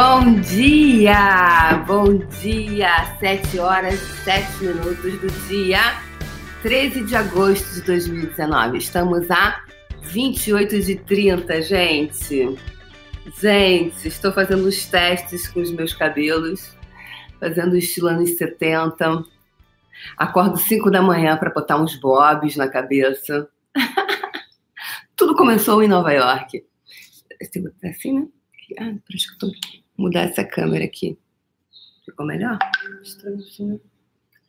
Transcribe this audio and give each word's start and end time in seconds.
Bom 0.00 0.40
dia! 0.42 1.82
Bom 1.84 2.18
dia! 2.40 3.16
7 3.18 3.58
horas 3.58 4.00
e 4.00 4.22
7 4.22 4.64
minutos 4.64 5.20
do 5.20 5.26
dia 5.48 6.00
13 6.62 7.02
de 7.02 7.16
agosto 7.16 7.74
de 7.74 7.82
2019. 7.82 8.78
Estamos 8.78 9.28
a 9.28 9.60
28 10.02 10.82
de 10.82 10.94
30, 11.00 11.62
gente. 11.62 12.56
Gente, 13.40 14.06
estou 14.06 14.30
fazendo 14.30 14.68
os 14.68 14.86
testes 14.86 15.48
com 15.48 15.58
os 15.58 15.72
meus 15.72 15.92
cabelos, 15.92 16.76
fazendo 17.40 17.76
estilo 17.76 18.06
anos 18.06 18.36
70. 18.36 19.24
Acordo 20.16 20.58
5 20.58 20.92
da 20.92 21.02
manhã 21.02 21.36
para 21.36 21.50
botar 21.50 21.76
uns 21.76 21.96
bobs 21.96 22.54
na 22.54 22.68
cabeça. 22.68 23.48
Tudo 25.16 25.34
começou 25.34 25.82
em 25.82 25.88
Nova 25.88 26.12
York. 26.12 26.64
Assim, 27.42 28.12
né? 28.12 28.28
Ah, 28.78 28.94
acho 29.12 29.36
que 29.36 29.44
eu 29.44 29.50
tô... 29.50 29.87
mudar 29.98 30.22
essa 30.22 30.44
câmera 30.44 30.84
aqui. 30.84 31.18
Ficou 32.04 32.24
melhor? 32.24 32.58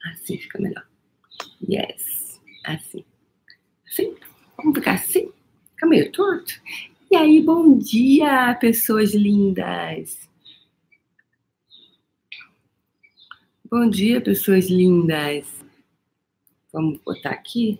Assim, 0.05 0.37
fica 0.37 0.61
melhor. 0.61 0.87
Yes. 1.67 2.39
Assim. 2.63 3.03
Assim. 3.85 4.15
Vamos 4.55 4.77
ficar 4.77 4.93
assim? 4.93 5.33
Fica 5.71 5.87
meio 5.87 6.11
torto. 6.11 6.53
E 7.11 7.15
aí, 7.15 7.41
bom 7.41 7.77
dia, 7.77 8.55
pessoas 8.55 9.15
lindas. 9.15 10.29
Bom 13.69 13.89
dia, 13.89 14.21
pessoas 14.21 14.69
lindas. 14.69 15.47
Vamos 16.71 16.99
botar 16.99 17.31
aqui. 17.31 17.79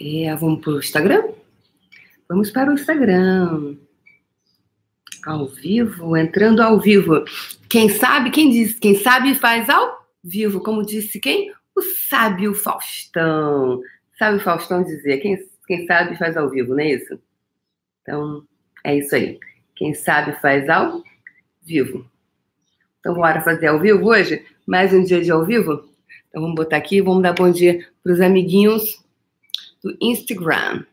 É, 0.00 0.34
vamos 0.36 0.60
para 0.62 0.72
o 0.72 0.78
Instagram? 0.78 1.41
Vamos 2.32 2.50
para 2.50 2.70
o 2.70 2.72
Instagram. 2.72 3.76
Ao 5.26 5.46
vivo, 5.48 6.16
entrando 6.16 6.62
ao 6.62 6.80
vivo. 6.80 7.22
Quem 7.68 7.90
sabe, 7.90 8.30
quem 8.30 8.48
disse, 8.48 8.80
quem 8.80 8.94
sabe 8.94 9.34
faz 9.34 9.68
ao 9.68 10.08
vivo, 10.24 10.62
como 10.62 10.82
disse 10.82 11.20
quem? 11.20 11.52
O 11.76 11.82
sábio 11.82 12.54
Faustão. 12.54 13.82
Sabe 14.18 14.38
o 14.38 14.40
Faustão 14.40 14.82
dizer, 14.82 15.18
quem, 15.18 15.46
quem 15.66 15.86
sabe 15.86 16.16
faz 16.16 16.34
ao 16.34 16.48
vivo, 16.48 16.70
não 16.70 16.80
é 16.80 16.92
isso? 16.94 17.20
Então, 18.00 18.46
é 18.82 18.96
isso 18.96 19.14
aí. 19.14 19.38
Quem 19.76 19.92
sabe 19.92 20.32
faz 20.40 20.70
ao 20.70 21.02
vivo. 21.60 22.10
Então, 23.00 23.12
bora 23.12 23.42
fazer 23.42 23.66
ao 23.66 23.78
vivo 23.78 24.06
hoje? 24.06 24.42
Mais 24.66 24.90
um 24.94 25.04
dia 25.04 25.20
de 25.20 25.30
ao 25.30 25.44
vivo? 25.44 25.86
Então, 26.30 26.40
vamos 26.40 26.56
botar 26.56 26.78
aqui, 26.78 27.02
vamos 27.02 27.22
dar 27.22 27.34
bom 27.34 27.50
dia 27.50 27.86
para 28.02 28.14
os 28.14 28.22
amiguinhos 28.22 29.04
do 29.84 29.94
Instagram 30.00 30.86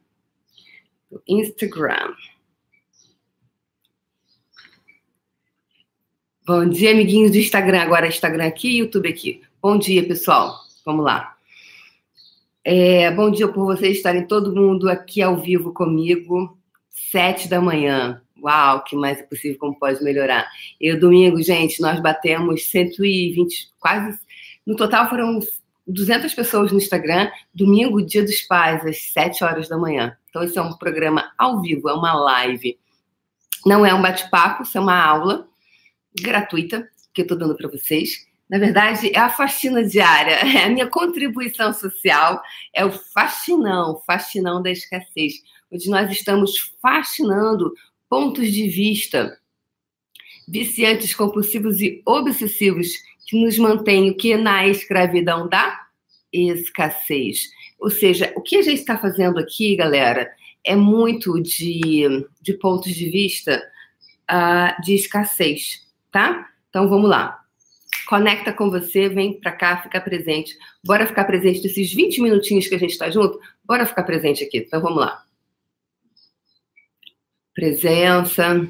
do 1.09 1.21
Instagram. 1.27 2.13
Bom 6.45 6.67
dia, 6.67 6.91
amiguinhos 6.91 7.31
do 7.31 7.37
Instagram. 7.37 7.81
Agora 7.81 8.07
Instagram 8.07 8.45
aqui 8.45 8.69
e 8.69 8.77
YouTube 8.79 9.09
aqui. 9.09 9.41
Bom 9.61 9.77
dia, 9.77 10.07
pessoal. 10.07 10.55
Vamos 10.85 11.05
lá. 11.05 11.35
É, 12.63 13.09
bom 13.11 13.31
dia 13.31 13.47
por 13.47 13.65
vocês 13.65 13.97
estarem 13.97 14.27
todo 14.27 14.55
mundo 14.55 14.89
aqui 14.89 15.21
ao 15.21 15.37
vivo 15.37 15.73
comigo. 15.73 16.57
Sete 16.89 17.47
da 17.47 17.59
manhã. 17.59 18.21
Uau, 18.41 18.83
que 18.83 18.95
mais 18.95 19.19
é 19.19 19.23
possível, 19.23 19.57
como 19.57 19.77
pode 19.77 20.03
melhorar. 20.03 20.47
E 20.79 20.93
domingo, 20.95 21.41
gente, 21.41 21.81
nós 21.81 21.99
batemos 21.99 22.69
120, 22.69 23.71
quase. 23.79 24.19
No 24.65 24.75
total 24.75 25.09
foram 25.09 25.39
200 25.89 26.33
pessoas 26.33 26.71
no 26.71 26.77
Instagram, 26.77 27.31
domingo, 27.53 28.05
dia 28.05 28.23
dos 28.23 28.41
pais, 28.41 28.85
às 28.85 29.11
7 29.11 29.43
horas 29.43 29.67
da 29.67 29.77
manhã. 29.77 30.15
Então, 30.29 30.43
esse 30.43 30.57
é 30.57 30.61
um 30.61 30.77
programa 30.77 31.31
ao 31.37 31.61
vivo, 31.61 31.89
é 31.89 31.93
uma 31.93 32.13
live. 32.13 32.77
Não 33.65 33.85
é 33.85 33.93
um 33.93 34.01
bate-papo, 34.01 34.63
isso 34.63 34.77
é 34.77 34.81
uma 34.81 35.03
aula 35.03 35.47
gratuita 36.21 36.87
que 37.13 37.21
eu 37.21 37.23
estou 37.23 37.37
dando 37.37 37.55
para 37.55 37.67
vocês. 37.67 38.27
Na 38.49 38.57
verdade, 38.57 39.11
é 39.13 39.19
a 39.19 39.29
faxina 39.29 39.83
diária, 39.83 40.33
é 40.57 40.63
a 40.63 40.69
minha 40.69 40.87
contribuição 40.87 41.73
social, 41.73 42.41
é 42.73 42.85
o 42.85 42.91
faxinão, 42.91 44.01
faxinão 44.05 44.61
da 44.61 44.71
escassez, 44.71 45.33
onde 45.71 45.89
nós 45.89 46.11
estamos 46.11 46.75
fascinando 46.81 47.73
pontos 48.07 48.51
de 48.51 48.67
vista 48.67 49.37
viciantes, 50.47 51.13
compulsivos 51.13 51.79
e 51.79 52.01
obsessivos 52.05 52.89
que 53.29 53.39
nos 53.39 53.59
mantém 53.59 54.09
o 54.09 54.15
que 54.15 54.35
na 54.35 54.67
escravidão 54.67 55.47
da 55.47 55.79
escassez. 56.33 57.41
Ou 57.79 57.91
seja, 57.91 58.33
o 58.35 58.41
que 58.41 58.57
a 58.57 58.61
gente 58.63 58.79
está 58.79 58.97
fazendo 58.97 59.37
aqui, 59.37 59.75
galera, 59.75 60.31
é 60.65 60.75
muito 60.75 61.39
de, 61.39 62.25
de 62.41 62.53
pontos 62.55 62.91
de 62.91 63.07
vista 63.07 63.61
uh, 64.31 64.81
de 64.81 64.95
escassez, 64.95 65.87
tá? 66.11 66.49
Então 66.69 66.89
vamos 66.89 67.07
lá. 67.07 67.39
Conecta 68.07 68.51
com 68.51 68.71
você, 68.71 69.07
vem 69.07 69.39
para 69.39 69.51
cá, 69.51 69.77
fica 69.77 70.01
presente. 70.01 70.57
Bora 70.83 71.05
ficar 71.05 71.25
presente 71.25 71.61
nesses 71.61 71.93
20 71.93 72.23
minutinhos 72.23 72.67
que 72.67 72.73
a 72.73 72.79
gente 72.79 72.91
está 72.91 73.11
junto? 73.11 73.39
Bora 73.63 73.85
ficar 73.85 74.03
presente 74.03 74.43
aqui. 74.43 74.57
Então 74.57 74.81
vamos 74.81 75.01
lá. 75.01 75.23
Presença. 77.53 78.67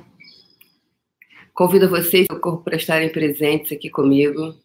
Convido 1.59 1.89
vocês 1.89 2.25
para 2.63 2.77
estarem 2.77 3.11
presentes 3.11 3.73
aqui 3.73 3.89
comigo. 3.89 4.55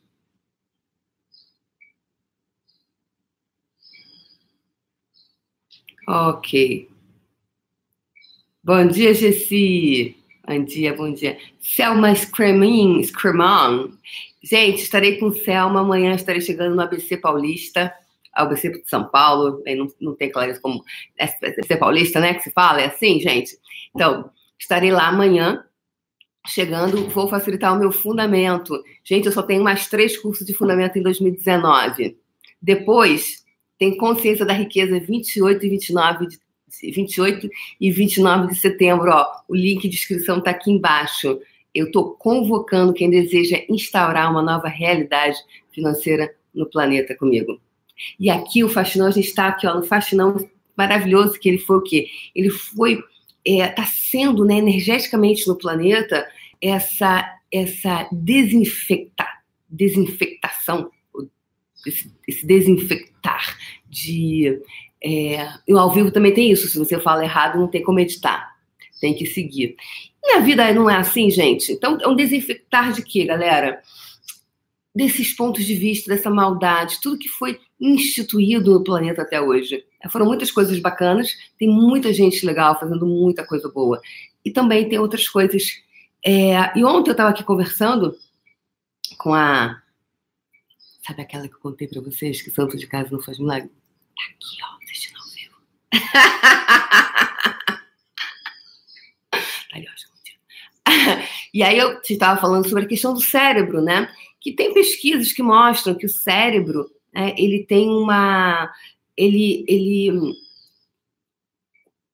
Ok. 6.07 6.89
Bom 8.63 8.87
dia, 8.87 9.13
Gessi. 9.13 10.17
Bom 10.47 10.63
dia, 10.63 10.95
bom 10.95 11.13
dia. 11.13 11.37
Selma 11.59 12.15
Scremin, 12.15 13.03
Screman. 13.03 13.99
Gente, 14.41 14.83
estarei 14.83 15.19
com 15.19 15.33
Selma 15.33 15.81
amanhã, 15.81 16.15
estarei 16.15 16.41
chegando 16.41 16.77
no 16.77 16.83
ABC 16.83 17.17
Paulista, 17.17 17.93
ABC 18.33 18.71
de 18.71 18.89
São 18.89 19.11
Paulo, 19.11 19.61
não, 19.67 19.89
não 20.01 20.15
tem 20.15 20.31
clareza 20.31 20.61
como 20.61 20.85
ABC 21.19 21.77
Paulista, 21.77 22.21
né, 22.21 22.35
que 22.35 22.45
se 22.45 22.53
fala, 22.53 22.83
é 22.83 22.87
assim, 22.87 23.19
gente? 23.19 23.59
Então, 23.93 24.31
estarei 24.57 24.93
lá 24.93 25.09
amanhã, 25.09 25.65
chegando, 26.47 27.09
vou 27.09 27.29
facilitar 27.29 27.75
o 27.75 27.79
meu 27.79 27.91
fundamento. 27.91 28.83
Gente, 29.03 29.27
eu 29.27 29.33
só 29.33 29.43
tenho 29.43 29.63
mais 29.63 29.89
três 29.89 30.17
cursos 30.17 30.47
de 30.47 30.55
fundamento 30.55 30.99
em 30.99 31.03
2019. 31.03 32.17
Depois, 32.61 33.45
tem 33.79 33.97
consciência 33.97 34.45
da 34.45 34.53
riqueza 34.53 35.01
28 35.01 35.65
e 35.65 35.69
29 35.69 36.27
de 36.27 36.39
28 36.83 37.49
e 37.81 37.91
29 37.91 38.49
de 38.49 38.59
setembro, 38.59 39.11
ó, 39.11 39.27
o 39.49 39.55
link 39.55 39.89
de 39.89 39.95
inscrição 39.95 40.39
está 40.39 40.51
aqui 40.51 40.71
embaixo. 40.71 41.41
Eu 41.75 41.87
estou 41.87 42.13
convocando 42.15 42.93
quem 42.93 43.11
deseja 43.11 43.63
instaurar 43.69 44.31
uma 44.31 44.43
nova 44.43 44.69
realidade 44.69 45.37
financeira 45.73 46.35
no 46.55 46.67
planeta 46.67 47.15
comigo. 47.17 47.61
E 48.19 48.31
aqui 48.31 48.65
o 48.65 48.69
Faxinão, 48.69 49.07
a 49.07 49.11
gente 49.11 49.29
está 49.29 49.49
aqui 49.49 49.67
ó, 49.67 49.75
no 49.75 49.83
Faxinão 49.83 50.37
maravilhoso, 50.77 51.39
que 51.39 51.49
ele 51.49 51.59
foi 51.59 51.77
o 51.77 51.83
quê? 51.83 52.09
Ele 52.35 52.51
foi 52.51 53.03
está 53.45 53.65
é, 53.65 53.69
tá 53.69 53.85
sendo 53.85 54.45
né, 54.45 54.57
energeticamente 54.57 55.47
no 55.47 55.57
planeta 55.57 56.27
essa, 56.61 57.39
essa 57.53 58.09
desinfecta, 58.11 59.27
desinfectação, 59.69 60.91
esse, 61.87 62.11
esse 62.27 62.47
desinfectar 62.47 63.57
de. 63.87 64.61
É, 65.07 65.47
ao 65.77 65.93
vivo 65.93 66.11
também 66.11 66.33
tem 66.33 66.51
isso, 66.51 66.67
se 66.67 66.79
você 66.79 66.99
fala 66.99 67.23
errado, 67.23 67.59
não 67.59 67.69
tem 67.69 67.83
como 67.83 68.01
editar, 68.01 68.55
tem 68.99 69.13
que 69.13 69.27
seguir. 69.27 69.77
E 70.25 70.33
a 70.33 70.41
vida 70.41 70.73
não 70.73 70.89
é 70.89 70.97
assim, 70.97 71.31
gente? 71.31 71.71
Então, 71.71 71.99
é 72.01 72.09
um 72.09 72.17
desinfectar 72.17 72.91
de 72.93 73.03
quê, 73.03 73.27
galera? 73.27 73.83
Desses 74.95 75.37
pontos 75.37 75.67
de 75.67 75.75
vista, 75.75 76.15
dessa 76.15 76.31
maldade, 76.31 77.01
tudo 77.03 77.19
que 77.19 77.29
foi 77.29 77.61
instituído 77.81 78.73
no 78.73 78.85
planeta 78.85 79.23
até 79.23 79.41
hoje. 79.41 79.85
Foram 80.11 80.27
muitas 80.27 80.51
coisas 80.51 80.79
bacanas, 80.79 81.35
tem 81.59 81.69
muita 81.69 82.13
gente 82.13 82.45
legal 82.45 82.79
fazendo 82.79 83.07
muita 83.07 83.45
coisa 83.47 83.69
boa. 83.69 84.01
E 84.45 84.51
também 84.51 84.89
tem 84.89 84.99
outras 84.99 85.29
coisas. 85.29 85.83
É... 86.25 86.79
E 86.79 86.85
ontem 86.85 87.11
eu 87.11 87.13
estava 87.13 87.31
aqui 87.31 87.43
conversando 87.43 88.17
com 89.19 89.35
a. 89.35 89.81
Sabe 91.07 91.23
aquela 91.23 91.49
que 91.49 91.55
eu 91.55 91.61
contei 91.61 91.87
para 91.87 92.01
vocês, 92.01 92.41
que 92.41 92.51
santo 92.51 92.77
de 92.77 92.87
casa 92.87 93.11
não 93.11 93.21
faz 93.21 93.39
milagre? 93.39 93.69
Tá 93.69 94.25
aqui, 94.31 94.57
ó, 94.63 94.75
ali, 99.75 99.89
ó, 99.91 100.05
e 101.53 101.63
aí 101.63 101.79
eu 101.79 102.01
estava 102.03 102.41
falando 102.41 102.69
sobre 102.69 102.85
a 102.85 102.89
questão 102.89 103.15
do 103.15 103.21
cérebro, 103.21 103.83
né? 103.83 104.09
Que 104.41 104.53
tem 104.53 104.75
pesquisas 104.75 105.33
que 105.33 105.43
mostram 105.43 105.95
que 105.95 106.07
o 106.07 106.11
cérebro, 106.11 106.91
né, 107.15 107.35
ele 107.39 107.65
tem 107.65 107.89
uma 107.89 108.73
ele, 109.17 109.65
ele 109.69 110.35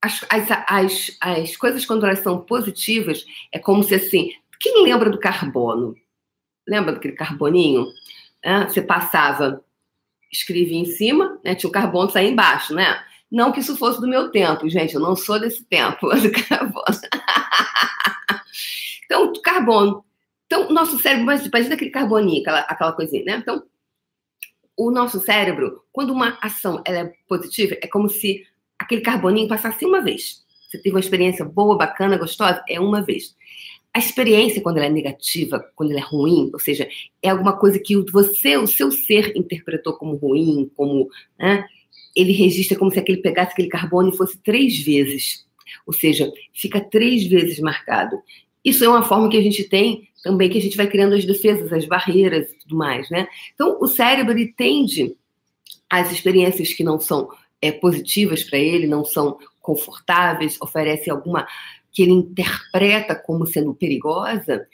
as, 0.01 0.25
as, 0.29 0.47
as, 0.67 1.17
as 1.19 1.57
coisas 1.57 1.85
quando 1.85 2.05
elas 2.05 2.19
são 2.19 2.39
positivas 2.41 3.25
é 3.51 3.59
como 3.59 3.83
se 3.83 3.95
assim, 3.95 4.31
quem 4.59 4.83
lembra 4.83 5.09
do 5.09 5.19
carbono? 5.19 5.95
Lembra 6.67 6.93
daquele 6.93 7.15
carboninho? 7.15 7.87
É, 8.43 8.63
você 8.63 8.81
passava, 8.81 9.63
escrevia 10.31 10.77
em 10.77 10.85
cima, 10.85 11.39
né? 11.43 11.55
Tinha 11.55 11.69
o 11.69 11.73
carbono 11.73 12.09
sair 12.09 12.31
embaixo, 12.31 12.73
né? 12.73 13.03
Não 13.31 13.51
que 13.51 13.59
isso 13.59 13.77
fosse 13.77 13.99
do 14.01 14.07
meu 14.07 14.29
tempo, 14.29 14.69
gente, 14.69 14.93
eu 14.93 15.01
não 15.01 15.15
sou 15.15 15.39
desse 15.39 15.63
tempo 15.65 16.09
do 16.15 16.31
carbono. 16.47 16.85
então, 19.05 19.33
carbono. 19.41 20.05
Então, 20.45 20.69
nosso 20.69 20.99
cérebro, 20.99 21.23
imagina 21.23 21.75
aquele 21.75 21.91
carboninho, 21.91 22.41
aquela, 22.41 22.59
aquela 22.61 22.91
coisinha, 22.93 23.23
né? 23.23 23.37
Então, 23.37 23.63
o 24.77 24.91
nosso 24.91 25.19
cérebro, 25.19 25.83
quando 25.91 26.11
uma 26.11 26.37
ação 26.41 26.81
ela 26.85 26.99
é 26.99 27.13
positiva, 27.27 27.75
é 27.81 27.87
como 27.87 28.09
se 28.09 28.43
aquele 28.77 29.01
carboninho 29.01 29.47
passasse 29.47 29.85
uma 29.85 30.01
vez. 30.01 30.43
Você 30.69 30.77
teve 30.77 30.95
uma 30.95 30.99
experiência 30.99 31.43
boa, 31.43 31.77
bacana, 31.77 32.17
gostosa, 32.17 32.63
é 32.67 32.79
uma 32.79 33.01
vez. 33.01 33.35
A 33.93 33.99
experiência, 33.99 34.61
quando 34.61 34.77
ela 34.77 34.85
é 34.85 34.89
negativa, 34.89 35.59
quando 35.75 35.91
ela 35.91 35.99
é 35.99 36.03
ruim, 36.03 36.49
ou 36.53 36.59
seja, 36.59 36.87
é 37.21 37.29
alguma 37.29 37.57
coisa 37.57 37.77
que 37.77 37.95
você, 38.09 38.55
o 38.55 38.65
seu 38.65 38.89
ser, 38.89 39.35
interpretou 39.35 39.93
como 39.93 40.15
ruim, 40.15 40.71
como. 40.75 41.09
Né, 41.37 41.65
ele 42.15 42.31
registra 42.31 42.77
como 42.77 42.91
se 42.91 42.99
aquele 42.99 43.21
pegasse 43.21 43.51
aquele 43.51 43.67
carbono 43.67 44.09
e 44.09 44.17
fosse 44.17 44.37
três 44.37 44.79
vezes. 44.79 45.45
Ou 45.85 45.93
seja, 45.93 46.31
fica 46.53 46.79
três 46.79 47.25
vezes 47.27 47.59
marcado. 47.59 48.17
Isso 48.63 48.83
é 48.83 48.89
uma 48.89 49.03
forma 49.03 49.29
que 49.29 49.37
a 49.37 49.41
gente 49.41 49.63
tem 49.63 50.07
também, 50.23 50.49
que 50.49 50.57
a 50.57 50.61
gente 50.61 50.77
vai 50.77 50.87
criando 50.87 51.15
as 51.15 51.25
defesas, 51.25 51.71
as 51.73 51.85
barreiras 51.85 52.51
e 52.51 52.57
tudo 52.59 52.75
mais, 52.75 53.09
né? 53.09 53.27
Então, 53.53 53.77
o 53.81 53.87
cérebro, 53.87 54.33
ele 54.33 54.53
tende 54.53 55.15
às 55.89 56.11
experiências 56.11 56.73
que 56.73 56.83
não 56.83 56.99
são 56.99 57.29
é, 57.61 57.71
positivas 57.71 58.43
para 58.43 58.57
ele, 58.57 58.87
não 58.87 59.03
são 59.03 59.37
confortáveis, 59.59 60.57
oferecem 60.61 61.11
alguma 61.11 61.47
que 61.91 62.01
ele 62.01 62.11
interpreta 62.11 63.15
como 63.15 63.45
sendo 63.45 63.73
perigosa, 63.73 64.65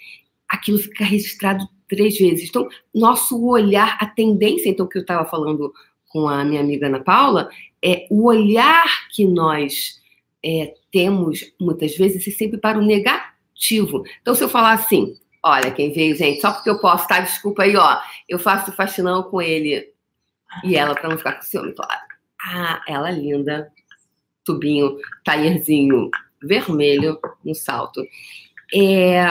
aquilo 0.48 0.78
fica 0.78 1.04
registrado 1.04 1.68
três 1.88 2.18
vezes. 2.18 2.50
Então, 2.50 2.68
nosso 2.94 3.44
olhar, 3.46 3.98
a 4.00 4.06
tendência, 4.06 4.70
então, 4.70 4.88
que 4.88 4.98
eu 4.98 5.02
estava 5.02 5.28
falando 5.28 5.74
com 6.10 6.28
a 6.28 6.44
minha 6.44 6.62
amiga 6.62 6.88
Ana 6.88 7.00
Paula, 7.00 7.50
é 7.84 8.08
o 8.10 8.26
olhar 8.26 9.08
que 9.10 9.26
nós 9.26 10.00
é, 10.44 10.74
temos, 10.92 11.52
muitas 11.60 11.96
vezes, 11.98 12.28
é 12.28 12.32
sempre 12.32 12.58
para 12.58 12.78
o 12.78 12.86
negativo. 12.86 14.04
Então, 14.22 14.36
se 14.36 14.44
eu 14.44 14.50
falar 14.50 14.74
assim, 14.74 15.18
olha, 15.44 15.72
quem 15.72 15.92
veio, 15.92 16.16
gente, 16.16 16.42
só 16.42 16.52
porque 16.52 16.70
eu 16.70 16.80
posso, 16.80 17.08
tá? 17.08 17.20
Desculpa 17.20 17.64
aí, 17.64 17.76
ó, 17.76 18.00
eu 18.28 18.40
faço 18.40 18.72
faxinão 18.72 19.24
com 19.24 19.42
ele 19.42 19.92
e 20.64 20.76
ela, 20.76 20.96
para 20.96 21.10
não 21.10 21.18
ficar 21.18 21.34
com 21.34 21.42
ciúme, 21.42 21.74
claro. 21.74 22.02
Ah, 22.42 22.82
ela 22.88 23.12
linda, 23.12 23.72
tubinho, 24.44 24.98
taierzinho 25.24 26.10
vermelho 26.42 27.20
no 27.44 27.56
salto. 27.56 28.06
É, 28.74 29.26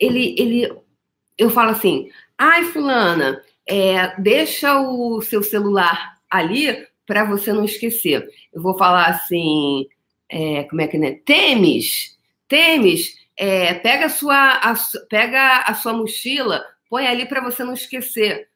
ele, 0.00 0.34
ele, 0.38 0.72
eu 1.36 1.50
falo 1.50 1.70
assim, 1.70 2.08
ai, 2.38 2.64
fulana, 2.64 3.42
é, 3.68 4.20
deixa 4.20 4.80
o 4.80 5.20
seu 5.22 5.42
celular 5.42 6.18
ali 6.30 6.86
para 7.06 7.24
você 7.24 7.52
não 7.52 7.64
esquecer. 7.64 8.28
Eu 8.52 8.62
vou 8.62 8.76
falar 8.78 9.06
assim, 9.06 9.86
é, 10.28 10.64
como 10.64 10.80
é 10.80 10.86
que 10.86 10.96
é? 10.96 11.12
Temes, 11.24 12.14
Temes, 12.48 13.16
é, 13.36 13.74
pega 13.74 14.06
a 14.06 14.10
sua, 14.10 14.52
a, 14.52 14.74
pega 15.08 15.58
a 15.66 15.74
sua 15.74 15.92
mochila, 15.92 16.64
põe 16.88 17.06
ali 17.06 17.26
para 17.26 17.42
você 17.42 17.64
não 17.64 17.74
esquecer. 17.74 18.48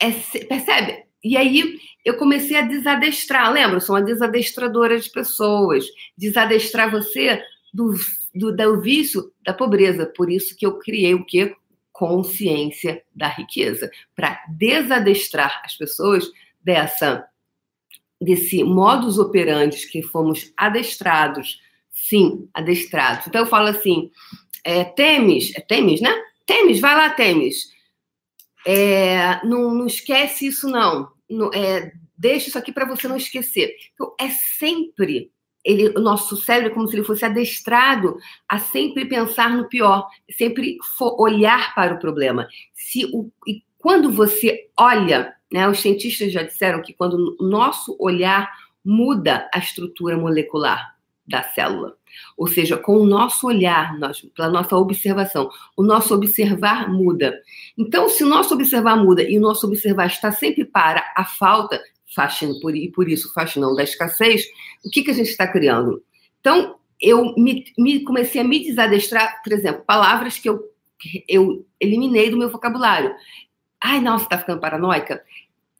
É, 0.00 0.10
percebe? 0.46 1.04
E 1.24 1.36
aí 1.36 1.78
eu 2.04 2.16
comecei 2.16 2.56
a 2.56 2.62
desadestrar, 2.62 3.52
lembra? 3.52 3.76
Eu 3.76 3.80
sou 3.80 3.94
uma 3.94 4.02
desadestradora 4.02 4.98
de 4.98 5.08
pessoas. 5.10 5.84
Desadestrar 6.16 6.90
você 6.90 7.42
do, 7.72 7.94
do, 8.34 8.54
do 8.54 8.80
vício 8.80 9.32
da 9.44 9.54
pobreza. 9.54 10.06
Por 10.06 10.30
isso 10.30 10.56
que 10.56 10.66
eu 10.66 10.78
criei 10.78 11.14
o 11.14 11.24
quê? 11.24 11.54
Consciência 11.92 13.02
da 13.14 13.28
riqueza. 13.28 13.90
Para 14.16 14.42
desadestrar 14.48 15.62
as 15.64 15.74
pessoas 15.76 16.28
dessa 16.62 17.26
desse 18.20 18.62
modus 18.62 19.18
operandi 19.18 19.84
que 19.88 20.00
fomos 20.00 20.52
adestrados. 20.56 21.60
Sim, 21.92 22.48
adestrados. 22.54 23.26
Então 23.26 23.42
eu 23.42 23.46
falo 23.46 23.68
assim, 23.68 24.10
é, 24.64 24.82
Temes, 24.82 25.54
é 25.54 25.60
Temes, 25.60 26.00
né? 26.00 26.12
Temes, 26.46 26.80
vai 26.80 26.96
lá, 26.96 27.10
Temes. 27.10 27.70
É, 28.66 29.44
não, 29.44 29.74
não, 29.74 29.86
esquece 29.86 30.46
isso, 30.46 30.68
não. 30.68 31.10
não 31.28 31.50
é, 31.52 31.92
deixa 32.16 32.48
isso 32.48 32.58
aqui 32.58 32.72
para 32.72 32.86
você 32.86 33.06
não 33.06 33.16
esquecer. 33.16 33.74
Então, 33.92 34.14
é 34.18 34.28
sempre. 34.58 35.30
Ele, 35.64 35.90
o 35.90 36.00
nosso 36.00 36.36
cérebro 36.36 36.72
é 36.72 36.74
como 36.74 36.88
se 36.88 36.96
ele 36.96 37.04
fosse 37.04 37.24
adestrado 37.24 38.16
a 38.48 38.58
sempre 38.58 39.04
pensar 39.04 39.56
no 39.56 39.68
pior, 39.68 40.08
sempre 40.30 40.76
olhar 41.18 41.72
para 41.74 41.94
o 41.94 42.00
problema. 42.00 42.48
Se 42.72 43.04
o, 43.12 43.30
e 43.46 43.62
quando 43.78 44.10
você 44.10 44.68
olha, 44.76 45.32
né, 45.52 45.68
os 45.68 45.80
cientistas 45.80 46.32
já 46.32 46.42
disseram 46.42 46.82
que 46.82 46.92
quando 46.92 47.36
o 47.38 47.44
nosso 47.46 47.96
olhar 48.00 48.50
muda 48.84 49.48
a 49.54 49.58
estrutura 49.58 50.16
molecular 50.16 50.91
da 51.32 51.42
célula. 51.42 51.96
Ou 52.36 52.46
seja, 52.46 52.76
com 52.76 52.96
o 52.96 53.06
nosso 53.06 53.46
olhar, 53.46 53.98
nós, 53.98 54.20
pela 54.36 54.50
nossa 54.50 54.76
observação, 54.76 55.50
o 55.76 55.82
nosso 55.82 56.14
observar 56.14 56.92
muda. 56.92 57.34
Então, 57.76 58.08
se 58.08 58.22
o 58.22 58.28
nosso 58.28 58.54
observar 58.54 58.96
muda 58.96 59.22
e 59.22 59.38
o 59.38 59.40
nosso 59.40 59.66
observar 59.66 60.06
está 60.06 60.30
sempre 60.30 60.64
para 60.64 61.02
a 61.16 61.24
falta, 61.24 61.80
faxina, 62.14 62.52
por, 62.60 62.76
e 62.76 62.90
por 62.92 63.08
isso 63.08 63.32
faxinão 63.32 63.74
da 63.74 63.82
escassez, 63.82 64.44
o 64.84 64.90
que, 64.90 65.02
que 65.02 65.10
a 65.10 65.14
gente 65.14 65.30
está 65.30 65.50
criando? 65.50 66.02
Então, 66.40 66.76
eu 67.00 67.34
me, 67.36 67.64
me, 67.78 68.04
comecei 68.04 68.42
a 68.42 68.44
me 68.44 68.62
desadestrar, 68.62 69.42
por 69.42 69.52
exemplo, 69.52 69.82
palavras 69.86 70.38
que 70.38 70.48
eu, 70.48 70.60
eu 71.26 71.66
eliminei 71.80 72.30
do 72.30 72.36
meu 72.36 72.50
vocabulário. 72.50 73.14
Ai, 73.82 74.00
nossa, 74.00 74.24
está 74.24 74.38
ficando 74.38 74.60
paranoica. 74.60 75.24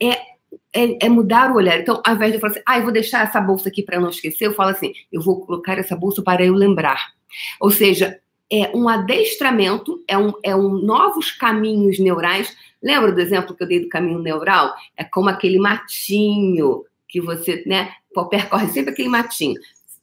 É 0.01 0.32
é, 0.73 1.05
é, 1.05 1.09
mudar 1.09 1.51
o 1.51 1.55
olhar. 1.55 1.79
Então, 1.79 2.01
ao 2.05 2.15
invés 2.15 2.31
de 2.31 2.37
eu 2.37 2.41
falar 2.41 2.53
assim, 2.53 2.63
ah, 2.65 2.77
eu 2.77 2.83
vou 2.83 2.91
deixar 2.91 3.23
essa 3.23 3.39
bolsa 3.39 3.69
aqui 3.69 3.83
para 3.83 3.99
não 3.99 4.09
esquecer, 4.09 4.47
eu 4.47 4.53
falo 4.53 4.69
assim, 4.69 4.93
eu 5.11 5.21
vou 5.21 5.45
colocar 5.45 5.77
essa 5.77 5.95
bolsa 5.95 6.21
para 6.21 6.43
eu 6.43 6.53
lembrar. 6.53 7.13
Ou 7.59 7.71
seja, 7.71 8.19
é 8.51 8.71
um 8.75 8.87
adestramento, 8.87 10.03
é 10.07 10.17
um, 10.17 10.33
é 10.43 10.55
um 10.55 10.69
novos 10.69 11.31
caminhos 11.31 11.99
neurais. 11.99 12.55
Lembra 12.81 13.11
do 13.11 13.19
exemplo 13.19 13.55
que 13.55 13.63
eu 13.63 13.67
dei 13.67 13.79
do 13.79 13.89
caminho 13.89 14.19
neural? 14.19 14.73
É 14.95 15.03
como 15.03 15.29
aquele 15.29 15.59
matinho 15.59 16.83
que 17.07 17.21
você, 17.21 17.63
né, 17.65 17.93
percorre 18.29 18.67
sempre 18.67 18.91
aquele 18.91 19.09
matinho. 19.09 19.59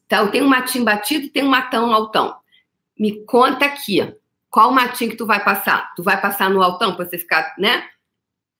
Então, 0.06 0.28
tem 0.28 0.42
um 0.42 0.48
matinho 0.48 0.84
batido 0.84 1.28
tem 1.28 1.44
um 1.44 1.48
matão 1.48 1.92
altão. 1.92 2.34
Me 2.98 3.24
conta 3.24 3.64
aqui, 3.64 4.14
qual 4.50 4.72
matinho 4.72 5.10
que 5.10 5.16
tu 5.16 5.26
vai 5.26 5.42
passar? 5.42 5.92
Tu 5.94 6.02
vai 6.02 6.20
passar 6.20 6.50
no 6.50 6.62
altão 6.62 6.94
para 6.94 7.04
você 7.04 7.16
ficar, 7.16 7.54
né, 7.58 7.84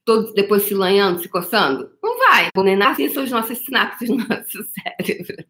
todos 0.04 0.33
depois 0.35 0.62
se 0.62 0.75
lanhando, 0.75 1.21
se 1.21 1.28
coçando? 1.28 1.90
Não 2.02 2.19
vai. 2.19 2.50
Nem 2.57 2.83
assim 2.83 3.09
são 3.09 3.23
as 3.23 3.30
nossas 3.30 3.59
sinapses 3.59 4.09
no 4.09 4.16
nosso 4.28 4.64
cérebro. 4.75 5.45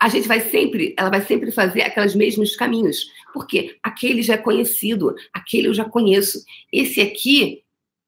A 0.00 0.08
gente 0.08 0.26
vai 0.26 0.40
sempre, 0.40 0.94
ela 0.98 1.10
vai 1.10 1.22
sempre 1.22 1.52
fazer 1.52 1.82
aqueles 1.82 2.14
mesmos 2.14 2.56
caminhos. 2.56 3.06
Porque 3.32 3.78
aquele 3.82 4.22
já 4.22 4.34
é 4.34 4.38
conhecido, 4.38 5.14
aquele 5.32 5.68
eu 5.68 5.74
já 5.74 5.84
conheço. 5.84 6.44
Esse 6.72 7.00
aqui 7.00 7.62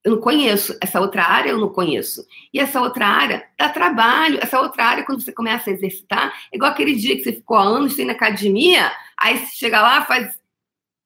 eu 0.04 0.12
não 0.12 0.20
conheço, 0.20 0.76
essa 0.82 1.00
outra 1.00 1.24
área 1.24 1.50
eu 1.50 1.58
não 1.58 1.70
conheço. 1.70 2.26
E 2.52 2.60
essa 2.60 2.80
outra 2.80 3.06
área 3.06 3.48
dá 3.58 3.70
trabalho. 3.70 4.38
Essa 4.42 4.60
outra 4.60 4.84
área, 4.84 5.04
quando 5.04 5.22
você 5.22 5.32
começa 5.32 5.70
a 5.70 5.72
exercitar, 5.72 6.34
é 6.52 6.56
igual 6.56 6.70
aquele 6.70 6.94
dia 6.94 7.16
que 7.16 7.22
você 7.22 7.32
ficou 7.32 7.56
há 7.56 7.62
anos 7.62 7.94
sem 7.94 8.04
na 8.04 8.12
academia, 8.12 8.92
aí 9.18 9.38
você 9.38 9.54
chega 9.54 9.80
lá, 9.80 10.04
faz, 10.04 10.38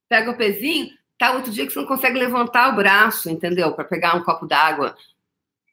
pega 0.08 0.30
o 0.32 0.37
pezinho, 0.37 0.90
Tá 1.18 1.32
outro 1.32 1.50
dia 1.50 1.66
que 1.66 1.72
você 1.72 1.80
não 1.80 1.87
consegue 1.87 2.18
levantar 2.18 2.72
o 2.72 2.76
braço, 2.76 3.28
entendeu? 3.28 3.72
Para 3.72 3.84
pegar 3.84 4.14
um 4.16 4.22
copo 4.22 4.46
d'água. 4.46 4.96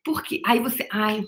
Porque 0.03 0.41
aí 0.45 0.59
você, 0.59 0.87
ai, 0.91 1.23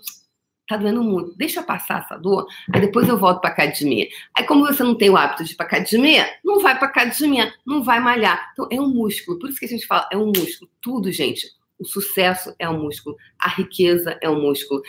tá 0.67 0.75
doendo 0.75 1.03
muito. 1.03 1.36
Deixa 1.38 1.59
eu 1.59 1.63
passar 1.63 2.01
essa 2.03 2.17
dor, 2.17 2.47
aí 2.74 2.81
depois 2.81 3.07
eu 3.07 3.17
volto 3.17 3.39
para 3.39 3.51
academia. 3.51 4.07
Aí 4.36 4.43
como 4.43 4.65
você 4.65 4.83
não 4.83 4.95
tem 4.95 5.09
o 5.09 5.17
hábito 5.17 5.43
de 5.43 5.53
ir 5.53 5.55
para 5.55 5.65
academia, 5.65 6.27
não 6.43 6.59
vai 6.59 6.77
para 6.77 6.88
academia, 6.88 7.53
não 7.65 7.83
vai 7.83 8.00
malhar. 8.00 8.50
Então 8.53 8.67
é 8.71 8.81
um 8.81 8.89
músculo. 8.89 9.39
Por 9.39 9.50
isso 9.50 9.59
que 9.59 9.65
a 9.65 9.69
gente 9.69 9.88
fala, 9.88 10.07
é 10.12 10.17
um 10.17 10.27
músculo. 10.27 10.69
Tudo, 10.81 11.12
gente. 11.12 11.47
O 11.79 11.86
sucesso 11.86 12.55
é 12.57 12.67
um 12.67 12.81
músculo, 12.81 13.15
a 13.39 13.50
riqueza 13.50 14.17
é 14.19 14.27
um 14.27 14.41
músculo, 14.41 14.81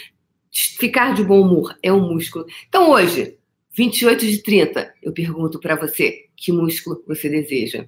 ficar 0.50 1.12
de 1.12 1.22
bom 1.22 1.42
humor 1.42 1.76
é 1.82 1.92
um 1.92 2.00
músculo. 2.00 2.46
Então 2.66 2.90
hoje, 2.90 3.36
28 3.72 4.26
de 4.26 4.42
30, 4.42 4.94
eu 5.02 5.12
pergunto 5.12 5.60
para 5.60 5.76
você, 5.76 6.28
que 6.34 6.50
músculo 6.50 7.04
você 7.06 7.28
deseja? 7.28 7.86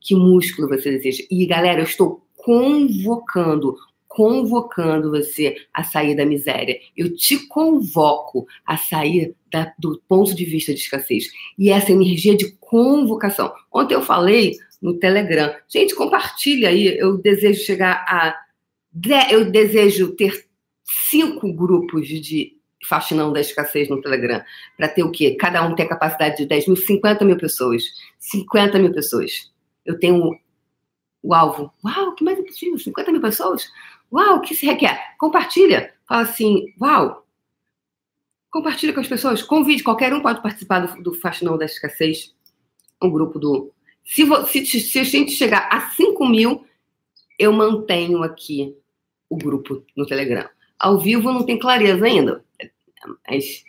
Que 0.00 0.14
músculo 0.14 0.68
você 0.68 0.90
deseja? 0.90 1.24
E 1.30 1.46
galera, 1.46 1.80
eu 1.80 1.84
estou 1.84 2.24
convocando, 2.44 3.74
convocando 4.06 5.10
você 5.10 5.56
a 5.72 5.82
sair 5.82 6.14
da 6.14 6.26
miséria. 6.26 6.78
Eu 6.94 7.16
te 7.16 7.48
convoco 7.48 8.46
a 8.66 8.76
sair 8.76 9.34
da, 9.50 9.72
do 9.78 10.00
ponto 10.06 10.34
de 10.34 10.44
vista 10.44 10.74
de 10.74 10.80
escassez. 10.80 11.24
E 11.58 11.70
essa 11.70 11.90
energia 11.90 12.36
de 12.36 12.52
convocação. 12.60 13.52
Ontem 13.72 13.94
eu 13.94 14.02
falei 14.02 14.56
no 14.80 14.98
Telegram. 14.98 15.54
Gente, 15.66 15.94
compartilha 15.94 16.68
aí. 16.68 16.98
Eu 16.98 17.16
desejo 17.16 17.64
chegar 17.64 18.04
a. 18.06 18.38
Eu 19.30 19.50
desejo 19.50 20.14
ter 20.14 20.46
cinco 20.84 21.52
grupos 21.52 22.06
de 22.06 22.52
faxinão 22.86 23.32
da 23.32 23.40
escassez 23.40 23.88
no 23.88 24.02
Telegram. 24.02 24.44
Para 24.76 24.88
ter 24.88 25.02
o 25.02 25.10
quê? 25.10 25.34
Cada 25.34 25.66
um 25.66 25.74
tem 25.74 25.86
a 25.86 25.88
capacidade 25.88 26.36
de 26.36 26.46
10 26.46 26.68
mil, 26.68 26.76
50 26.76 27.24
mil 27.24 27.38
pessoas. 27.38 27.84
50 28.20 28.78
mil 28.78 28.92
pessoas 28.92 29.53
eu 29.84 29.98
tenho 29.98 30.38
o 31.22 31.34
alvo. 31.34 31.72
Uau, 31.84 32.14
que 32.14 32.24
mais 32.24 32.38
é 32.38 32.42
possível? 32.42 32.78
50 32.78 33.12
mil 33.12 33.20
pessoas? 33.20 33.70
Uau, 34.12 34.36
o 34.36 34.40
que 34.40 34.54
se 34.54 34.66
requer? 34.66 35.16
Compartilha. 35.18 35.94
Fala 36.06 36.22
assim, 36.22 36.66
uau, 36.80 37.24
Compartilha 38.54 38.92
com 38.92 39.00
as 39.00 39.08
pessoas, 39.08 39.42
convide, 39.42 39.82
qualquer 39.82 40.14
um 40.14 40.22
pode 40.22 40.40
participar 40.40 40.86
do, 40.86 41.02
do 41.02 41.14
Faxinão 41.14 41.58
da 41.58 41.64
Escassez, 41.64 42.32
um 43.02 43.10
grupo 43.10 43.36
do. 43.36 43.72
Se, 44.04 44.24
se, 44.64 44.80
se, 44.80 44.98
a 45.00 45.02
gente 45.02 45.32
chegar 45.32 45.68
a 45.72 45.90
5 45.90 46.24
mil, 46.28 46.64
eu 47.36 47.52
mantenho 47.52 48.22
aqui 48.22 48.76
o 49.28 49.36
grupo 49.36 49.84
no 49.96 50.06
Telegram. 50.06 50.48
Ao 50.78 51.00
vivo 51.00 51.32
não 51.32 51.44
tem 51.44 51.58
clareza 51.58 52.06
ainda, 52.06 52.44
mas 53.26 53.64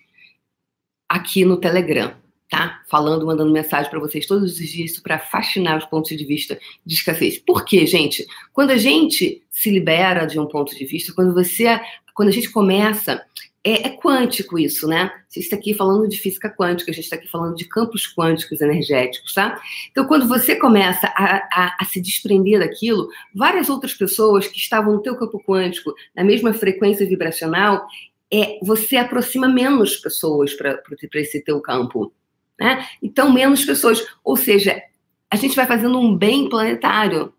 aqui 1.10 1.44
no 1.44 1.58
Telegram, 1.58 2.16
tá? 2.50 2.82
Falando, 2.90 3.26
mandando 3.26 3.52
mensagem 3.52 3.90
para 3.90 4.00
vocês 4.00 4.26
todos 4.26 4.60
os 4.60 4.68
dias 4.68 5.00
para 5.00 5.20
fascinar 5.20 5.78
os 5.78 5.86
pontos 5.86 6.16
de 6.16 6.26
vista 6.26 6.60
de 6.86 6.96
escassez. 6.96 7.40
Por 7.40 7.66
quê, 7.66 7.86
gente? 7.86 8.26
Quando 8.54 8.72
a 8.72 8.78
gente 8.78 9.44
se 9.50 9.70
libera 9.70 10.26
de 10.26 10.40
um 10.40 10.46
ponto 10.46 10.76
de 10.76 10.86
vista, 10.86 11.14
quando 11.14 11.34
você, 11.34 11.80
quando 12.14 12.30
a 12.30 12.32
gente 12.32 12.52
começa 12.52 13.24
é, 13.66 13.88
é, 13.88 13.98
quântico 13.98 14.60
isso, 14.60 14.88
né? 14.88 15.12
A 15.12 15.34
gente 15.34 15.46
está 15.46 15.56
aqui 15.56 15.74
falando 15.74 16.08
de 16.08 16.18
física 16.18 16.52
quântica, 16.52 16.92
a 16.92 16.94
gente 16.94 17.06
está 17.06 17.16
aqui 17.16 17.28
falando 17.28 17.56
de 17.56 17.66
campos 17.66 18.06
quânticos 18.16 18.62
energéticos, 18.62 19.34
tá? 19.34 19.60
Então, 19.90 20.06
quando 20.06 20.28
você 20.28 20.56
começa 20.56 21.08
a, 21.08 21.38
a, 21.52 21.76
a, 21.80 21.86
se 21.86 22.00
desprender 22.00 22.60
daquilo, 22.60 23.10
várias 23.34 23.68
outras 23.68 23.96
pessoas 23.96 24.48
que 24.48 24.60
estavam 24.60 24.94
no 24.94 25.02
teu 25.02 25.18
campo 25.18 25.44
quântico, 25.44 25.96
na 26.16 26.24
mesma 26.24 26.54
frequência 26.54 27.08
vibracional, 27.08 27.88
é, 28.32 28.60
você 28.62 28.98
aproxima 28.98 29.48
menos 29.48 29.96
pessoas 29.96 30.54
para 30.54 30.80
esse 31.16 31.44
teu 31.44 31.60
campo, 31.60 32.14
né? 32.60 32.88
Então, 33.02 33.32
menos 33.32 33.66
pessoas. 33.66 34.06
Ou 34.24 34.36
seja, 34.36 34.82
a 35.30 35.36
gente 35.36 35.56
vai 35.56 35.66
fazendo 35.66 36.00
um 36.00 36.16
bem 36.16 36.50
planetário. 36.50 37.34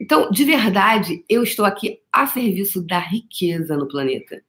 Então, 0.00 0.30
de 0.30 0.44
verdade, 0.44 1.24
eu 1.28 1.42
estou 1.42 1.64
aqui 1.64 2.00
a 2.12 2.26
serviço 2.26 2.82
da 2.82 2.98
riqueza 2.98 3.76
no 3.76 3.88
planeta. 3.88 4.42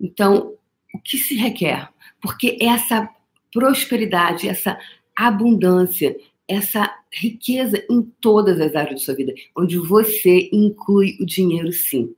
Então, 0.00 0.54
o 0.94 0.98
que 1.00 1.18
se 1.18 1.34
requer? 1.34 1.88
Porque 2.20 2.58
essa 2.60 3.08
prosperidade, 3.52 4.48
essa 4.48 4.78
abundância, 5.16 6.16
essa 6.46 6.92
riqueza 7.12 7.84
em 7.90 8.02
todas 8.20 8.60
as 8.60 8.74
áreas 8.74 9.00
de 9.00 9.04
sua 9.04 9.14
vida, 9.14 9.32
onde 9.56 9.78
você 9.78 10.48
inclui 10.52 11.16
o 11.20 11.26
dinheiro, 11.26 11.72
sim. 11.72 12.14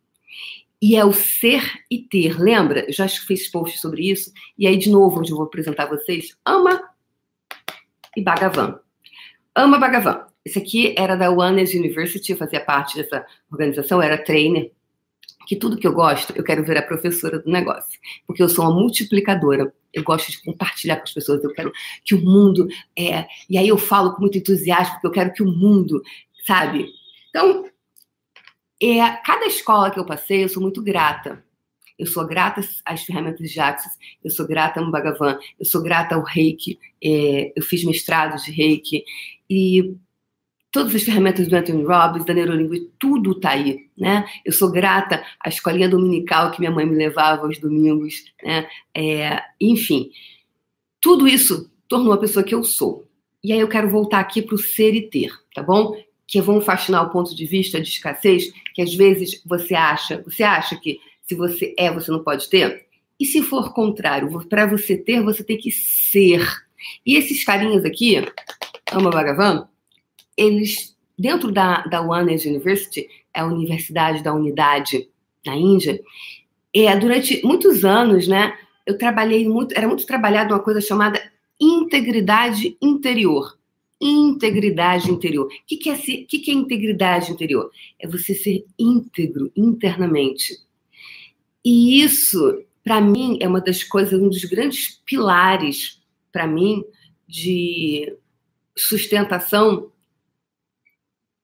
E 0.82 0.96
é 0.96 1.04
o 1.04 1.12
ser 1.12 1.62
e 1.88 2.00
ter. 2.00 2.40
Lembra? 2.40 2.84
Eu 2.86 2.92
já 2.92 3.08
fiz 3.08 3.48
post 3.48 3.78
sobre 3.78 4.10
isso. 4.10 4.32
E 4.58 4.66
aí, 4.66 4.76
de 4.76 4.90
novo, 4.90 5.20
onde 5.20 5.30
eu 5.30 5.36
vou 5.36 5.46
apresentar 5.46 5.86
vocês, 5.86 6.36
Ama 6.44 6.82
e 8.16 8.20
Bhagavan. 8.20 8.80
Ama 9.54 9.78
Bhagavan. 9.78 10.26
Esse 10.44 10.58
aqui 10.58 10.92
era 10.98 11.14
da 11.14 11.30
Oneness 11.30 11.72
University, 11.72 12.32
eu 12.32 12.36
fazia 12.36 12.58
parte 12.58 12.96
dessa 12.96 13.24
organização, 13.48 14.02
era 14.02 14.18
trainer 14.18 14.72
que 15.46 15.56
tudo 15.56 15.76
que 15.76 15.86
eu 15.86 15.92
gosto, 15.92 16.32
eu 16.36 16.42
quero 16.42 16.64
ver 16.64 16.78
a 16.78 16.82
professora 16.82 17.38
do 17.38 17.50
negócio, 17.50 17.98
porque 18.26 18.42
eu 18.42 18.48
sou 18.48 18.64
uma 18.64 18.74
multiplicadora. 18.74 19.72
Eu 19.92 20.02
gosto 20.02 20.30
de 20.30 20.42
compartilhar 20.42 20.96
com 20.96 21.02
as 21.02 21.12
pessoas, 21.12 21.44
eu 21.44 21.52
quero 21.52 21.72
que 22.04 22.14
o 22.14 22.24
mundo 22.24 22.66
é, 22.98 23.26
e 23.48 23.58
aí 23.58 23.68
eu 23.68 23.76
falo 23.76 24.14
com 24.14 24.22
muito 24.22 24.38
entusiasmo, 24.38 24.94
porque 24.94 25.06
eu 25.06 25.10
quero 25.10 25.32
que 25.32 25.42
o 25.42 25.46
mundo, 25.46 26.02
sabe? 26.46 26.88
Então, 27.28 27.66
é, 28.82 29.16
cada 29.24 29.46
escola 29.46 29.90
que 29.90 29.98
eu 29.98 30.04
passei, 30.04 30.44
eu 30.44 30.48
sou 30.48 30.60
muito 30.60 30.82
grata. 30.82 31.44
Eu 31.98 32.06
sou 32.06 32.26
grata 32.26 32.60
às 32.84 33.04
ferramentas 33.04 33.48
de 33.48 33.60
Axis, 33.60 33.92
eu 34.24 34.30
sou 34.30 34.46
grata 34.46 34.80
ao 34.80 34.90
Bhagavan, 34.90 35.38
eu 35.60 35.64
sou 35.64 35.82
grata 35.82 36.16
ao 36.16 36.24
Reiki, 36.24 36.78
é, 37.02 37.52
eu 37.54 37.62
fiz 37.62 37.84
mestrado 37.84 38.42
de 38.42 38.50
Reiki, 38.50 39.04
e 39.48 39.94
todas 40.72 40.94
as 40.94 41.02
ferramentas 41.02 41.46
do 41.46 41.54
Anthony 41.54 41.84
Robbins, 41.84 42.24
da 42.24 42.34
Neurolinguística, 42.34 42.92
tudo 42.98 43.32
está 43.32 43.50
aí, 43.50 43.88
né? 43.96 44.24
Eu 44.44 44.52
sou 44.52 44.72
grata 44.72 45.22
à 45.38 45.48
escolinha 45.48 45.88
dominical 45.88 46.50
que 46.50 46.58
minha 46.58 46.72
mãe 46.72 46.86
me 46.86 46.96
levava 46.96 47.46
aos 47.46 47.58
domingos, 47.60 48.24
né? 48.42 48.66
É, 48.96 49.40
enfim, 49.60 50.10
tudo 51.00 51.28
isso 51.28 51.70
tornou 51.86 52.14
a 52.14 52.18
pessoa 52.18 52.42
que 52.42 52.54
eu 52.54 52.64
sou. 52.64 53.06
E 53.44 53.52
aí 53.52 53.60
eu 53.60 53.68
quero 53.68 53.90
voltar 53.90 54.18
aqui 54.18 54.40
para 54.40 54.54
o 54.54 54.58
ser 54.58 54.94
e 54.94 55.02
ter, 55.02 55.30
tá 55.54 55.62
bom? 55.62 55.94
Que 56.32 56.40
vamos 56.40 56.64
fascinar 56.64 57.04
o 57.04 57.10
ponto 57.10 57.34
de 57.36 57.44
vista 57.44 57.80
de 57.80 57.88
escassez, 57.88 58.52
que 58.74 58.80
às 58.80 58.94
vezes 58.94 59.42
você 59.44 59.74
acha, 59.74 60.22
você 60.22 60.42
acha 60.42 60.76
que 60.76 60.98
se 61.22 61.34
você 61.34 61.74
é, 61.78 61.92
você 61.92 62.10
não 62.10 62.22
pode 62.22 62.48
ter? 62.48 62.86
E 63.20 63.26
se 63.26 63.42
for 63.42 63.72
contrário, 63.74 64.46
para 64.48 64.66
você 64.66 64.96
ter, 64.96 65.22
você 65.22 65.44
tem 65.44 65.58
que 65.58 65.70
ser. 65.70 66.44
E 67.04 67.16
esses 67.16 67.44
carinhas 67.44 67.84
aqui, 67.84 68.16
Ama 68.90 69.10
Bhagavan, 69.10 69.68
eles, 70.36 70.96
dentro 71.18 71.52
da, 71.52 71.82
da 71.82 72.00
Oneness 72.00 72.44
University, 72.44 73.06
é 73.34 73.40
a 73.40 73.46
Universidade 73.46 74.22
da 74.22 74.32
Unidade 74.32 75.08
na 75.44 75.54
Índia, 75.54 76.00
é, 76.74 76.96
durante 76.96 77.44
muitos 77.44 77.84
anos, 77.84 78.26
né, 78.26 78.56
eu 78.86 78.96
trabalhei 78.96 79.46
muito, 79.46 79.76
era 79.76 79.86
muito 79.86 80.06
trabalhado 80.06 80.54
uma 80.54 80.60
coisa 80.60 80.80
chamada 80.80 81.22
integridade 81.60 82.76
interior. 82.80 83.58
Integridade 84.04 85.10
interior. 85.12 85.46
O 85.46 85.48
que, 85.64 85.76
que, 85.76 85.88
é, 85.88 85.96
que, 85.96 86.38
que 86.40 86.50
é 86.50 86.54
integridade 86.54 87.30
interior? 87.30 87.70
É 88.00 88.08
você 88.08 88.34
ser 88.34 88.66
íntegro 88.76 89.52
internamente. 89.54 90.58
E 91.64 92.02
isso, 92.02 92.64
para 92.82 93.00
mim, 93.00 93.38
é 93.40 93.46
uma 93.46 93.60
das 93.60 93.84
coisas, 93.84 94.20
um 94.20 94.28
dos 94.28 94.44
grandes 94.44 95.00
pilares, 95.06 96.02
para 96.32 96.48
mim, 96.48 96.84
de 97.28 98.12
sustentação 98.76 99.92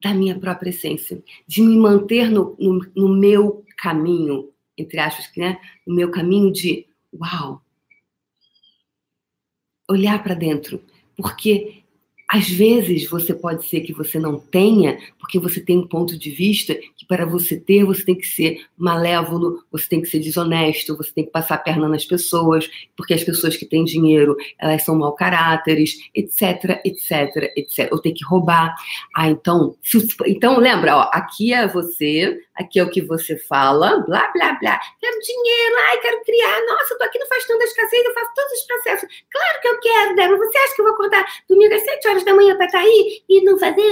da 0.03 0.13
minha 0.13 0.39
própria 0.39 0.71
essência, 0.71 1.23
de 1.47 1.63
me 1.63 1.77
manter 1.77 2.31
no, 2.31 2.57
no, 2.59 2.81
no 2.95 3.09
meu 3.09 3.65
caminho, 3.77 4.53
entre 4.77 4.99
aspas, 4.99 5.31
né? 5.37 5.61
no 5.87 5.95
meu 5.95 6.11
caminho 6.11 6.53
de 6.53 6.87
uau, 7.13 7.63
olhar 9.89 10.23
para 10.23 10.35
dentro, 10.35 10.83
porque 11.17 11.83
às 12.31 12.47
vezes 12.47 13.09
você 13.09 13.33
pode 13.33 13.67
ser 13.67 13.81
que 13.81 13.95
você 13.95 14.19
não 14.19 14.39
tenha, 14.39 14.99
porque 15.19 15.39
você 15.39 15.61
tem 15.61 15.79
um 15.79 15.87
ponto 15.87 16.17
de 16.19 16.31
vista 16.31 16.75
que 16.75 17.07
para 17.07 17.25
você 17.25 17.59
ter, 17.59 17.85
você 17.85 18.05
tem 18.05 18.15
que 18.15 18.27
ser 18.27 18.67
malévolo, 18.77 19.65
você 19.73 19.89
tem 19.89 20.03
que 20.03 20.09
ser 20.09 20.19
desonesto, 20.19 20.95
você 20.95 21.11
tem 21.11 21.25
que 21.25 21.31
passar 21.31 21.55
a 21.55 21.59
perna 21.59 21.89
nas 21.89 22.05
pessoas, 22.05 22.69
porque 22.95 23.15
as 23.15 23.25
pessoas 23.25 23.57
que 23.57 23.65
têm 23.65 23.83
dinheiro, 23.83 24.37
elas 24.59 24.85
são 24.85 24.95
mau 24.95 25.15
caráteres, 25.15 25.99
etc, 26.15 26.81
etc, 26.85 27.51
etc. 27.57 27.89
Ou 27.91 27.99
tem 27.99 28.13
que 28.13 28.25
roubar. 28.25 28.75
Ah, 29.17 29.31
então, 29.31 29.75
se, 29.83 30.07
então 30.27 30.59
lembra, 30.59 30.99
ó, 30.99 31.11
aqui 31.13 31.55
é 31.55 31.67
você, 31.67 32.39
aqui 32.59 32.81
é 32.81 32.83
o 32.83 32.91
que 32.91 33.01
você 33.01 33.39
fala, 33.39 34.01
blá, 34.01 34.31
blá, 34.33 34.53
blá. 34.61 34.81
Quero 35.01 35.19
dinheiro, 35.21 35.75
ai, 35.89 36.01
quero 36.01 36.23
criar. 36.25 36.61
Nossa, 36.67 36.95
eu 36.95 36.99
tô 36.99 37.05
aqui 37.05 37.19
no 37.19 37.27
Fastão 37.27 37.59
da 37.59 37.65
Escassez, 37.65 38.05
eu 38.05 38.15
faço 38.15 38.33
todos 38.35 38.53
os 38.53 38.67
processos. 38.67 39.09
Claro 39.31 39.61
que 39.63 39.69
eu 39.69 39.81
quero, 39.81 40.17
Débora. 40.17 40.39
Você 40.39 40.59
acha 40.59 40.75
que 40.75 40.81
eu 40.81 40.85
vou 40.85 40.95
acordar 40.95 41.25
domingo 41.49 41.75
às 41.75 41.83
7 41.83 42.09
horas 42.09 42.25
da 42.25 42.35
manhã 42.35 42.57
para 42.57 42.67
estar 42.67 42.81
aí 42.81 43.23
e 43.29 43.45
não 43.45 43.59
fazer. 43.59 43.83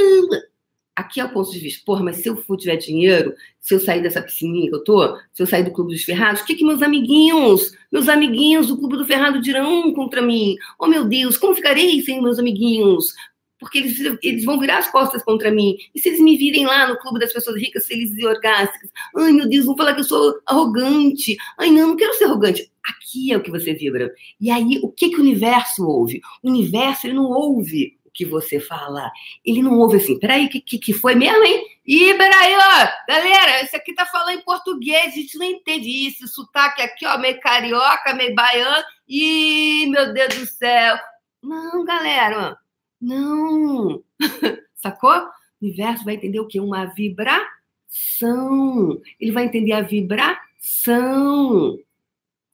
Aqui 0.96 1.20
é 1.20 1.24
o 1.24 1.32
ponto 1.32 1.50
de 1.50 1.58
vista. 1.58 1.82
Porra, 1.84 2.02
mas 2.02 2.16
se 2.16 2.28
eu 2.28 2.42
tiver 2.56 2.76
dinheiro, 2.76 3.34
se 3.60 3.74
eu 3.74 3.78
sair 3.78 4.02
dessa 4.02 4.22
piscininha 4.22 4.70
que 4.70 4.76
eu 4.76 4.82
tô, 4.82 5.16
se 5.32 5.42
eu 5.42 5.46
sair 5.46 5.62
do 5.62 5.70
Clube 5.70 5.92
dos 5.92 6.02
Ferrados, 6.02 6.40
o 6.40 6.46
que, 6.46 6.54
que 6.54 6.64
meus 6.64 6.80
amiguinhos, 6.80 7.72
meus 7.92 8.08
amiguinhos 8.08 8.68
do 8.68 8.78
Clube 8.78 8.96
do 8.96 9.06
Ferrado 9.06 9.40
dirão 9.40 9.92
contra 9.92 10.22
mim? 10.22 10.56
Oh, 10.78 10.86
meu 10.86 11.04
Deus, 11.04 11.36
como 11.36 11.54
ficarei 11.54 12.00
sem 12.00 12.22
meus 12.22 12.38
amiguinhos? 12.38 13.14
Porque 13.58 13.78
eles, 13.78 13.98
eles 14.22 14.44
vão 14.44 14.58
virar 14.58 14.78
as 14.78 14.90
costas 14.90 15.22
contra 15.22 15.50
mim. 15.50 15.76
E 15.94 16.00
se 16.00 16.08
eles 16.08 16.20
me 16.20 16.36
virem 16.36 16.66
lá 16.66 16.86
no 16.88 16.98
Clube 16.98 17.20
das 17.20 17.32
Pessoas 17.32 17.60
Ricas, 17.60 17.86
felizes 17.86 18.18
e 18.18 18.26
orgásticas? 18.26 18.90
Ai, 19.16 19.32
meu 19.32 19.48
Deus, 19.48 19.64
vão 19.64 19.76
falar 19.76 19.94
que 19.94 20.00
eu 20.00 20.04
sou 20.04 20.38
arrogante. 20.46 21.36
Ai, 21.58 21.70
não, 21.70 21.88
não 21.88 21.96
quero 21.96 22.14
ser 22.14 22.24
arrogante. 22.24 22.70
Aqui 22.86 23.32
é 23.32 23.36
o 23.36 23.42
que 23.42 23.50
você 23.50 23.72
vibra. 23.74 24.12
E 24.40 24.50
aí, 24.50 24.78
o 24.82 24.90
que, 24.90 25.10
que 25.10 25.16
o 25.16 25.22
universo 25.22 25.86
ouve? 25.86 26.20
O 26.42 26.50
universo, 26.50 27.06
ele 27.06 27.14
não 27.14 27.24
ouve 27.24 27.96
que 28.16 28.24
você 28.24 28.58
fala. 28.58 29.12
Ele 29.44 29.62
não 29.62 29.78
ouve 29.78 29.98
assim, 29.98 30.18
peraí, 30.18 30.48
que, 30.48 30.60
que, 30.60 30.78
que 30.78 30.92
foi 30.92 31.14
mesmo, 31.14 31.44
hein? 31.44 31.64
Ih, 31.86 32.14
peraí, 32.14 32.54
ó, 32.54 32.88
galera, 33.06 33.62
esse 33.62 33.76
aqui 33.76 33.94
tá 33.94 34.06
falando 34.06 34.38
em 34.38 34.42
português, 34.42 35.12
a 35.12 35.16
gente 35.16 35.38
não 35.38 35.46
entende 35.46 35.88
isso, 35.88 36.24
esse 36.24 36.34
sotaque 36.34 36.82
aqui, 36.82 37.06
ó, 37.06 37.16
meio 37.18 37.38
carioca, 37.40 38.14
meio 38.14 38.34
baiano, 38.34 38.84
ih, 39.06 39.86
meu 39.86 40.12
Deus 40.12 40.34
do 40.34 40.46
céu. 40.46 40.96
Não, 41.42 41.84
galera, 41.84 42.58
não. 43.00 44.02
Sacou? 44.74 45.10
O 45.10 45.30
universo 45.62 46.04
vai 46.04 46.14
entender 46.14 46.40
o 46.40 46.46
quê? 46.46 46.60
Uma 46.60 46.86
vibração. 46.86 47.50
Ele 49.20 49.32
vai 49.32 49.44
entender 49.44 49.72
a 49.72 49.82
vibração 49.82 51.78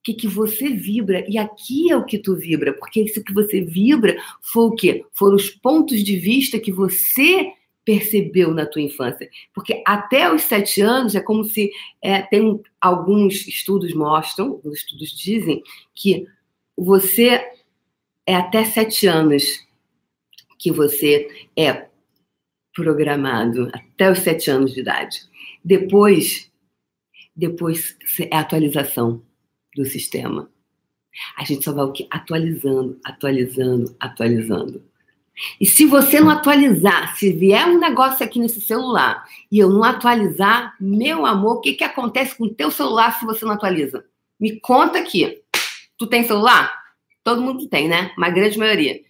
que, 0.02 0.12
que 0.14 0.26
você 0.26 0.70
vibra. 0.70 1.24
E 1.28 1.38
aqui 1.38 1.90
é 1.90 1.96
o 1.96 2.04
que 2.04 2.18
tu 2.18 2.34
vibra, 2.36 2.72
porque 2.72 3.00
isso 3.00 3.22
que 3.22 3.32
você 3.32 3.60
vibra 3.60 4.16
foi 4.40 4.64
o 4.64 4.74
quê? 4.74 5.04
Foram 5.12 5.36
os 5.36 5.50
pontos 5.50 6.02
de 6.02 6.16
vista 6.16 6.58
que 6.58 6.72
você 6.72 7.52
percebeu 7.84 8.52
na 8.52 8.66
tua 8.66 8.82
infância. 8.82 9.28
Porque 9.54 9.82
até 9.86 10.32
os 10.32 10.42
sete 10.42 10.80
anos 10.80 11.14
é 11.14 11.20
como 11.20 11.44
se 11.44 11.70
é, 12.00 12.22
tem 12.22 12.60
alguns 12.80 13.46
estudos 13.46 13.92
mostram, 13.94 14.46
alguns 14.52 14.78
estudos 14.78 15.10
dizem 15.10 15.62
que 15.94 16.26
você 16.76 17.44
é 18.26 18.34
até 18.34 18.64
sete 18.64 19.06
anos 19.06 19.44
que 20.62 20.70
você 20.70 21.28
é 21.56 21.88
programado, 22.72 23.68
até 23.74 24.10
os 24.10 24.20
sete 24.20 24.48
anos 24.48 24.72
de 24.72 24.80
idade. 24.80 25.22
Depois, 25.64 26.50
depois 27.34 27.96
é 28.30 28.36
atualização 28.36 29.22
do 29.74 29.84
sistema. 29.84 30.48
A 31.36 31.44
gente 31.44 31.64
só 31.64 31.72
vai 31.72 31.84
o 31.84 31.92
quê? 31.92 32.06
Atualizando, 32.10 32.98
atualizando, 33.04 33.96
atualizando. 33.98 34.82
E 35.60 35.66
se 35.66 35.84
você 35.84 36.20
não 36.20 36.30
atualizar, 36.30 37.16
se 37.16 37.32
vier 37.32 37.66
um 37.66 37.80
negócio 37.80 38.24
aqui 38.24 38.38
nesse 38.38 38.60
celular 38.60 39.24
e 39.50 39.58
eu 39.58 39.68
não 39.68 39.82
atualizar, 39.82 40.76
meu 40.80 41.26
amor, 41.26 41.56
o 41.56 41.60
que, 41.60 41.72
que 41.72 41.84
acontece 41.84 42.36
com 42.36 42.44
o 42.44 42.54
teu 42.54 42.70
celular 42.70 43.18
se 43.18 43.26
você 43.26 43.44
não 43.44 43.52
atualiza? 43.52 44.04
Me 44.38 44.60
conta 44.60 44.98
aqui. 44.98 45.42
Tu 45.98 46.06
tem 46.06 46.22
celular? 46.24 46.72
Todo 47.24 47.42
mundo 47.42 47.66
tem, 47.66 47.88
né? 47.88 48.12
Uma 48.16 48.30
grande 48.30 48.58
maioria. 48.58 49.00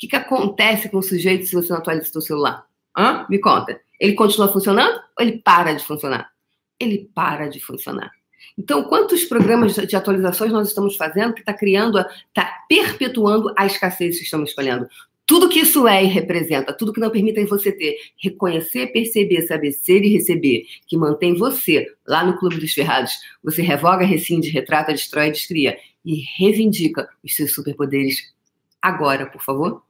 Que, 0.00 0.08
que 0.08 0.16
acontece 0.16 0.88
com 0.88 0.96
o 0.96 1.02
sujeito 1.02 1.44
se 1.44 1.54
você 1.54 1.68
não 1.68 1.78
atualiza 1.78 2.08
o 2.08 2.12
seu 2.12 2.22
celular? 2.22 2.64
Hã? 2.96 3.26
Me 3.28 3.38
conta. 3.38 3.78
Ele 4.00 4.14
continua 4.14 4.50
funcionando 4.50 4.96
ou 4.96 5.24
ele 5.26 5.42
para 5.44 5.74
de 5.74 5.84
funcionar? 5.84 6.30
Ele 6.78 7.10
para 7.14 7.48
de 7.48 7.60
funcionar. 7.60 8.10
Então, 8.56 8.84
quantos 8.84 9.24
programas 9.24 9.74
de 9.74 9.94
atualizações 9.94 10.52
nós 10.52 10.68
estamos 10.68 10.96
fazendo 10.96 11.34
que 11.34 11.40
está 11.40 11.52
criando, 11.52 11.98
está 11.98 12.50
perpetuando 12.66 13.52
a 13.58 13.66
escassez 13.66 14.16
que 14.16 14.24
estamos 14.24 14.48
escolhendo? 14.48 14.88
Tudo 15.26 15.50
que 15.50 15.60
isso 15.60 15.86
é 15.86 16.02
e 16.02 16.06
representa, 16.06 16.72
tudo 16.72 16.94
que 16.94 16.98
não 16.98 17.10
permite 17.10 17.44
você 17.44 17.70
ter, 17.70 17.96
reconhecer, 18.16 18.86
perceber, 18.88 19.42
saber 19.42 19.72
ser 19.72 20.02
e 20.02 20.08
receber, 20.08 20.64
que 20.88 20.96
mantém 20.96 21.34
você 21.34 21.86
lá 22.08 22.24
no 22.24 22.38
Clube 22.38 22.56
dos 22.56 22.72
Ferrados, 22.72 23.12
você 23.44 23.60
revoga, 23.60 24.04
rescinde, 24.04 24.48
retrata, 24.48 24.92
destrói, 24.92 25.30
descria 25.30 25.78
e 26.02 26.24
reivindica 26.38 27.06
os 27.22 27.36
seus 27.36 27.52
superpoderes 27.52 28.34
agora, 28.82 29.26
por 29.26 29.42
favor? 29.42 29.82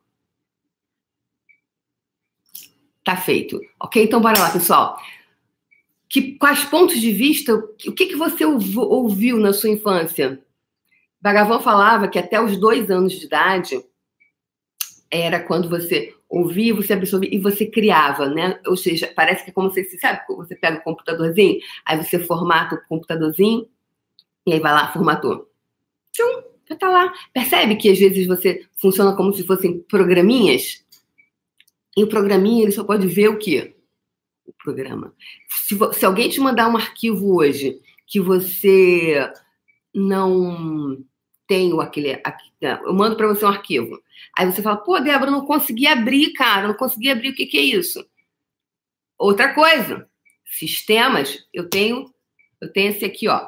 Tá 3.11 3.17
feito. 3.17 3.61
Ok? 3.81 4.05
Então, 4.05 4.21
bora 4.21 4.39
lá, 4.39 4.51
pessoal. 4.51 4.97
Que, 6.09 6.37
quais 6.37 6.63
pontos 6.63 7.01
de 7.01 7.11
vista, 7.11 7.53
o 7.57 7.93
que, 7.93 8.07
que 8.07 8.15
você 8.15 8.45
ouviu 8.45 9.37
na 9.37 9.53
sua 9.53 9.69
infância? 9.69 10.41
Bhagavan 11.21 11.59
falava 11.59 12.07
que 12.07 12.21
até 12.21 12.41
os 12.41 12.57
dois 12.57 12.89
anos 12.89 13.15
de 13.15 13.27
idade, 13.27 13.85
era 15.11 15.41
quando 15.41 15.69
você 15.69 16.15
ouvia, 16.29 16.73
você 16.73 16.93
absorvia 16.93 17.35
e 17.35 17.41
você 17.41 17.67
criava, 17.67 18.29
né? 18.29 18.61
Ou 18.65 18.77
seja, 18.77 19.13
parece 19.13 19.43
que 19.43 19.51
é 19.51 19.53
como 19.53 19.73
se, 19.73 19.83
sabe, 19.99 20.21
você 20.29 20.55
pega 20.55 20.79
o 20.79 20.83
computadorzinho, 20.85 21.59
aí 21.85 21.97
você 21.97 22.17
formata 22.17 22.77
o 22.77 22.89
computadorzinho 22.89 23.67
e 24.47 24.53
aí 24.53 24.61
vai 24.61 24.71
lá, 24.71 24.93
formatou. 24.93 25.51
Tchum, 26.13 26.43
já 26.69 26.77
tá 26.77 26.89
lá. 26.89 27.13
Percebe 27.33 27.75
que 27.75 27.91
às 27.91 27.99
vezes 27.99 28.25
você 28.29 28.65
funciona 28.77 29.17
como 29.17 29.33
se 29.33 29.45
fossem 29.45 29.81
programinhas? 29.81 30.89
E 32.01 32.03
o 32.03 32.09
programinha, 32.09 32.63
ele 32.63 32.73
só 32.73 32.83
pode 32.83 33.07
ver 33.07 33.29
o 33.29 33.37
quê? 33.37 33.77
O 34.47 34.55
programa. 34.55 35.15
Se, 35.67 35.77
se 35.93 36.07
alguém 36.07 36.31
te 36.31 36.41
mandar 36.41 36.67
um 36.67 36.77
arquivo 36.79 37.37
hoje 37.37 37.79
que 38.07 38.19
você 38.19 39.31
não 39.95 41.05
tenho 41.47 41.79
aquele. 41.79 42.19
Eu 42.63 42.95
mando 42.95 43.17
para 43.17 43.27
você 43.27 43.45
um 43.45 43.49
arquivo. 43.49 44.03
Aí 44.35 44.51
você 44.51 44.63
fala, 44.63 44.79
pô, 44.79 44.99
Débora, 44.99 45.31
não 45.31 45.45
consegui 45.45 45.87
abrir, 45.87 46.33
cara, 46.33 46.69
não 46.69 46.75
consegui 46.75 47.11
abrir. 47.11 47.33
O 47.33 47.35
que, 47.35 47.45
que 47.45 47.59
é 47.59 47.65
isso? 47.65 48.03
Outra 49.19 49.53
coisa, 49.53 50.09
sistemas, 50.47 51.47
eu 51.53 51.69
tenho, 51.69 52.11
eu 52.63 52.73
tenho 52.73 52.93
esse 52.93 53.05
aqui, 53.05 53.29
ó. 53.29 53.47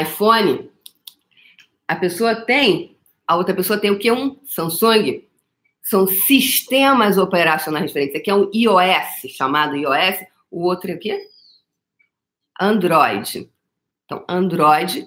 iPhone, 0.00 0.70
a 1.88 1.96
pessoa 1.96 2.36
tem, 2.36 2.89
a 3.30 3.36
outra 3.36 3.54
pessoa 3.54 3.78
tem 3.78 3.92
o 3.92 3.98
que? 3.98 4.10
Um 4.10 4.40
Samsung. 4.44 5.22
São 5.80 6.04
sistemas 6.08 7.16
operacionais 7.16 7.86
diferentes. 7.86 8.16
Aqui 8.16 8.28
é 8.28 8.34
um 8.34 8.50
iOS, 8.52 9.32
chamado 9.36 9.76
iOS. 9.76 10.16
O 10.50 10.64
outro 10.64 10.90
é 10.90 10.94
o 10.94 10.98
quê? 10.98 11.28
Android. 12.60 13.48
Então, 14.04 14.24
Android, 14.28 15.02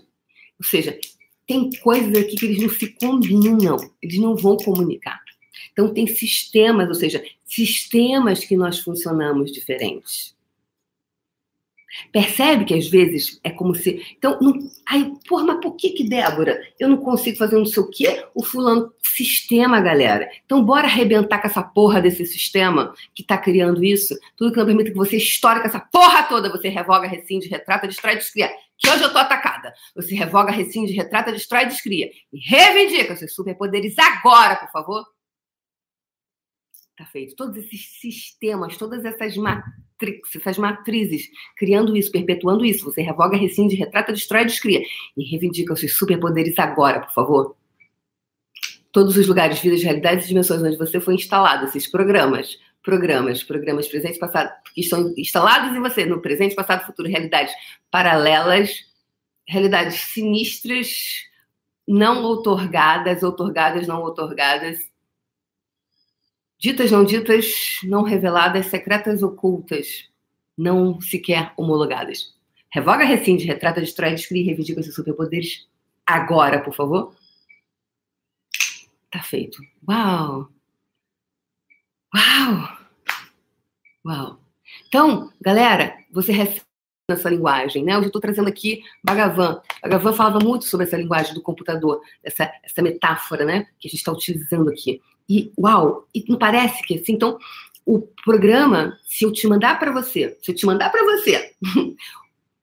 ou 0.57 0.65
seja, 0.65 0.97
tem 1.45 1.69
coisas 1.81 2.17
aqui 2.17 2.38
que 2.38 2.45
eles 2.45 2.62
não 2.62 2.69
se 2.69 2.88
combinam, 2.93 3.75
eles 4.01 4.17
não 4.17 4.38
vão 4.38 4.55
comunicar. 4.55 5.19
Então, 5.73 5.93
tem 5.93 6.07
sistemas, 6.07 6.88
ou 6.88 6.95
seja, 6.95 7.21
sistemas 7.43 8.45
que 8.45 8.55
nós 8.55 8.79
funcionamos 8.79 9.51
diferentes. 9.51 10.33
Percebe 12.12 12.65
que 12.65 12.73
às 12.73 12.88
vezes 12.88 13.39
é 13.43 13.49
como 13.49 13.75
se. 13.75 14.01
Então, 14.17 14.39
não... 14.41 14.53
aí, 14.88 15.12
porra, 15.27 15.43
mas 15.43 15.60
por 15.62 15.75
que 15.75 15.89
que, 15.91 16.08
Débora, 16.08 16.62
eu 16.79 16.89
não 16.89 16.97
consigo 16.97 17.38
fazer 17.38 17.58
não 17.58 17.65
sei 17.65 17.84
o 17.84 17.89
quê? 17.89 18.25
O 18.34 18.43
fulano. 18.43 18.91
Sistema, 19.15 19.79
galera. 19.79 20.27
Então, 20.43 20.63
bora 20.63 20.88
arrebentar 20.88 21.39
com 21.39 21.45
essa 21.45 21.62
porra 21.62 22.01
desse 22.01 22.25
sistema 22.25 22.95
que 23.13 23.23
tá 23.23 23.38
criando 23.38 23.84
isso. 23.84 24.17
Tudo 24.36 24.51
que 24.51 24.58
não 24.58 24.65
permite 24.65 24.89
que 24.89 24.97
você 24.97 25.17
estoure 25.17 25.62
com 25.62 25.67
essa 25.67 25.79
porra 25.79 26.23
toda. 26.23 26.49
Você 26.49 26.67
revoga, 26.67 27.08
rescinde, 27.08 27.47
retrata, 27.47 27.88
destrói, 27.88 28.15
descria. 28.15 28.51
Que 28.77 28.89
hoje 28.89 29.03
eu 29.03 29.12
tô 29.12 29.19
atacada. 29.19 29.71
Você 29.95 30.15
revoga, 30.15 30.51
rescinde, 30.51 30.93
retrata, 30.93 31.32
destrói, 31.32 31.65
descria. 31.65 32.10
E 32.32 32.39
reivindica 32.39 33.15
seus 33.15 33.36
superpoderes 33.36 33.93
agora, 33.99 34.56
por 34.56 34.71
favor. 34.71 35.06
Tá 36.97 37.06
feito. 37.06 37.36
Todos 37.36 37.58
esses 37.58 37.99
sistemas, 37.99 38.77
todas 38.77 39.03
essas 39.06 39.36
matrix, 39.38 39.82
essas 40.36 40.58
matrizes, 40.58 41.29
criando 41.58 41.95
isso, 41.95 42.12
perpetuando 42.12 42.65
isso. 42.65 42.86
Você 42.86 43.01
revoga, 43.01 43.38
rescinde, 43.38 43.75
retrata, 43.75 44.13
destrói, 44.13 44.45
descria. 44.45 44.82
E 45.17 45.23
reivindica 45.23 45.73
os 45.73 45.79
seus 45.79 45.95
superpoderes 45.97 46.58
agora, 46.60 47.01
por 47.01 47.13
favor. 47.13 47.56
Todos 48.91 49.17
os 49.17 49.27
lugares, 49.27 49.60
vidas, 49.60 49.82
realidades 49.82 50.25
e 50.25 50.27
dimensões 50.29 50.62
onde 50.62 50.77
você 50.77 50.99
foi 50.99 51.15
instalado, 51.15 51.65
esses 51.65 51.88
programas, 51.88 52.60
programas, 52.84 53.43
programas 53.43 53.88
presente, 53.88 54.19
passado, 54.19 54.51
que 54.73 54.82
estão 54.82 55.13
instalados 55.17 55.75
em 55.75 55.79
você 55.79 56.06
no 56.06 56.21
presente, 56.21 56.53
passado, 56.53 56.86
futuro, 56.86 57.10
realidades 57.10 57.53
paralelas, 57.89 58.86
realidades 59.47 59.95
sinistras, 59.95 61.23
não 61.88 62.23
outorgadas, 62.23 63.23
outorgadas, 63.23 63.88
não 63.88 64.01
outorgadas 64.01 64.92
Ditas, 66.63 66.89
não 66.91 67.04
ditas, 67.04 67.82
não 67.84 68.04
reveladas, 68.04 68.67
secretas, 68.67 69.21
ocultas, 69.21 70.10
não 70.58 71.02
sequer 71.02 71.52
homologadas. 71.58 72.38
Revoga, 72.71 73.04
rescinde, 73.04 73.43
retrata, 73.43 73.82
destrói, 73.82 74.15
descreve 74.15 74.43
e 74.43 74.45
reivindica 74.45 74.82
seus 74.82 74.95
superpoderes 74.95 75.67
agora, 76.06 76.63
por 76.63 76.73
favor. 76.73 77.13
Tá 79.12 79.21
feito. 79.21 79.62
Uau! 79.86 80.49
Uau! 82.15 82.78
Uau! 84.06 84.39
Então, 84.88 85.34
galera, 85.41 85.97
você 86.13 86.32
recebe 86.32 86.62
essa 87.12 87.30
linguagem, 87.30 87.84
né? 87.84 87.97
Hoje 87.97 88.06
eu 88.06 88.08
estou 88.08 88.21
trazendo 88.21 88.47
aqui 88.47 88.82
Bhagavan. 89.04 89.62
Bhagavan 89.82 90.13
falava 90.13 90.39
muito 90.39 90.63
sobre 90.63 90.86
essa 90.86 90.95
linguagem 90.95 91.34
do 91.34 91.41
computador, 91.41 92.02
essa, 92.23 92.49
essa 92.63 92.82
metáfora, 92.82 93.43
né? 93.43 93.65
Que 93.78 93.89
a 93.89 93.91
gente 93.91 93.99
está 93.99 94.13
utilizando 94.13 94.69
aqui. 94.69 95.02
E 95.29 95.51
uau, 95.57 96.07
e 96.13 96.23
não 96.27 96.38
parece 96.38 96.81
que 96.83 96.95
assim, 96.95 97.13
então 97.13 97.38
o 97.86 98.01
programa, 98.23 98.97
se 99.03 99.25
eu 99.25 99.31
te 99.31 99.47
mandar 99.47 99.79
para 99.79 99.91
você, 99.91 100.38
se 100.41 100.51
eu 100.51 100.55
te 100.55 100.65
mandar 100.65 100.89
para 100.89 101.03
você 101.03 101.53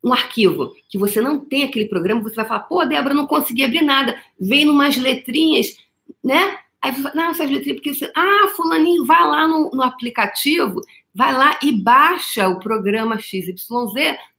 um 0.02 0.12
arquivo 0.12 0.72
que 0.88 0.98
você 0.98 1.20
não 1.20 1.38
tem 1.38 1.64
aquele 1.64 1.86
programa, 1.86 2.22
você 2.22 2.36
vai 2.36 2.46
falar, 2.46 2.60
pô, 2.60 2.84
Débora, 2.84 3.14
não 3.14 3.26
consegui 3.26 3.64
abrir 3.64 3.82
nada. 3.82 4.18
Vem 4.38 4.64
numas 4.64 4.96
letrinhas, 4.96 5.76
né? 6.24 6.58
Aí 6.80 6.92
você 6.92 7.02
fala, 7.02 7.14
não, 7.14 7.30
essas 7.30 7.50
letrinhas, 7.50 7.76
porque 7.76 7.94
você, 7.94 8.10
ah, 8.16 8.52
fulaninho, 8.56 9.04
vai 9.04 9.22
lá 9.26 9.46
no, 9.46 9.70
no 9.70 9.82
aplicativo, 9.82 10.80
vai 11.14 11.32
lá 11.34 11.58
e 11.62 11.70
baixa 11.72 12.48
o 12.48 12.58
programa 12.58 13.18
XYZ 13.18 13.58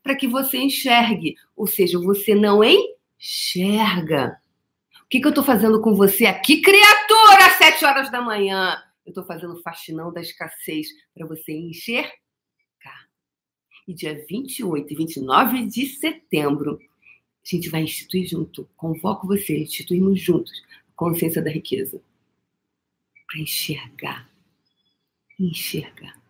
para 0.02 0.16
que 0.16 0.28
você 0.28 0.58
enxergue. 0.58 1.36
Ou 1.56 1.68
seja, 1.68 2.00
você 2.00 2.34
não 2.34 2.62
enxerga 2.64 4.41
que, 5.12 5.20
que 5.20 5.28
eu 5.28 5.32
estou 5.32 5.44
fazendo 5.44 5.82
com 5.82 5.94
você 5.94 6.26
aqui, 6.26 6.62
criatura, 6.62 7.46
às 7.46 7.58
sete 7.58 7.84
horas 7.84 8.10
da 8.10 8.22
manhã? 8.22 8.82
Eu 9.06 9.10
estou 9.10 9.26
fazendo 9.26 9.62
faxinão 9.62 10.12
da 10.14 10.22
escassez 10.22 10.88
para 11.14 11.28
você 11.28 11.52
enxergar. 11.52 12.10
E 13.86 13.94
dia 13.94 14.26
28 14.30 14.94
e 14.94 14.96
29 14.96 15.66
de 15.66 15.86
setembro, 15.88 16.80
a 16.80 17.56
gente 17.56 17.68
vai 17.68 17.82
instituir 17.82 18.26
junto, 18.26 18.70
convoco 18.78 19.28
você, 19.28 19.60
instituímos 19.60 20.22
juntos 20.22 20.64
a 20.90 20.96
consciência 20.96 21.42
da 21.42 21.52
riqueza. 21.52 22.02
Para 23.28 23.42
enxergar. 23.42 24.30
Enxergar. 25.38 26.22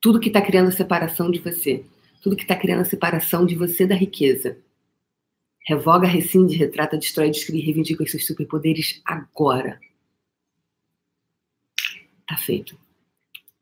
Tudo 0.00 0.20
que 0.20 0.28
está 0.28 0.40
criando 0.40 0.68
a 0.68 0.72
separação 0.72 1.30
de 1.30 1.38
você. 1.38 1.84
Tudo 2.22 2.34
que 2.34 2.42
está 2.42 2.56
criando 2.56 2.80
a 2.80 2.86
separação 2.86 3.44
de 3.44 3.54
você 3.54 3.86
da 3.86 3.94
riqueza 3.94 4.56
Revoga, 5.66 6.06
rescinde, 6.06 6.56
retrata, 6.56 6.96
destrói, 6.96 7.30
descreve 7.30 7.60
reivindica 7.60 8.02
os 8.02 8.10
seus 8.10 8.26
superpoderes 8.26 9.00
agora. 9.04 9.78
Tá 12.26 12.36
feito. 12.36 12.78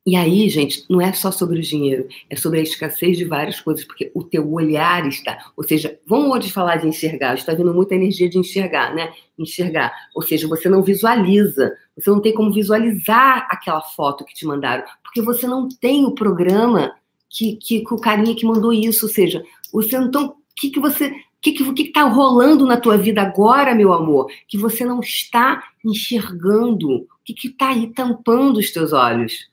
E 0.09 0.17
aí, 0.17 0.49
gente, 0.49 0.87
não 0.89 1.03
é 1.03 1.13
só 1.13 1.31
sobre 1.31 1.59
o 1.59 1.63
dinheiro, 1.63 2.09
é 2.31 2.35
sobre 2.35 2.61
a 2.61 2.63
escassez 2.63 3.19
de 3.19 3.27
várias 3.27 3.61
coisas, 3.61 3.85
porque 3.85 4.11
o 4.15 4.25
teu 4.25 4.51
olhar 4.51 5.07
está, 5.07 5.53
ou 5.55 5.63
seja, 5.63 6.01
vamos 6.07 6.35
hoje 6.35 6.51
falar 6.51 6.77
de 6.77 6.89
enxergar, 6.89 7.35
está 7.35 7.53
vindo 7.53 7.75
muita 7.75 7.95
energia 7.95 8.27
de 8.27 8.39
enxergar, 8.39 8.95
né? 8.95 9.13
Enxergar, 9.39 9.93
ou 10.15 10.23
seja, 10.23 10.49
você 10.49 10.67
não 10.67 10.83
visualiza, 10.83 11.77
você 11.95 12.09
não 12.09 12.23
tem 12.23 12.33
como 12.33 12.51
visualizar 12.51 13.47
aquela 13.51 13.83
foto 13.83 14.25
que 14.25 14.33
te 14.33 14.47
mandaram, 14.47 14.83
porque 15.03 15.21
você 15.21 15.47
não 15.47 15.69
tem 15.69 16.07
o 16.07 16.15
programa 16.15 16.95
que, 17.29 17.57
que, 17.57 17.81
que 17.81 17.95
o 17.95 18.01
carinha 18.01 18.35
que 18.35 18.47
mandou 18.47 18.73
isso, 18.73 19.05
ou 19.05 19.13
seja, 19.13 19.45
você 19.71 19.95
então, 19.99 20.29
o 20.29 20.35
que, 20.57 20.71
que 20.71 20.81
você 20.81 21.15
que 21.41 21.51
está 21.51 21.65
que, 21.73 21.85
que 21.85 21.93
tá 21.93 22.03
rolando 22.03 22.67
na 22.67 22.81
tua 22.81 22.97
vida 22.97 23.23
agora, 23.23 23.75
meu 23.75 23.93
amor, 23.93 24.31
que 24.47 24.59
você 24.59 24.85
não 24.85 25.01
está 25.01 25.73
enxergando? 25.85 27.03
O 27.03 27.09
que 27.25 27.49
está 27.49 27.71
aí 27.71 27.93
tampando 27.93 28.59
os 28.59 28.71
teus 28.71 28.93
olhos? 28.93 29.49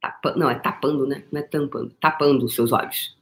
Tapa, 0.00 0.34
não, 0.34 0.50
é 0.50 0.58
tapando, 0.58 1.06
né? 1.06 1.24
Não 1.30 1.40
é 1.40 1.42
tampando. 1.42 1.94
Tapando 2.00 2.44
os 2.46 2.54
seus 2.54 2.72
olhos. 2.72 3.16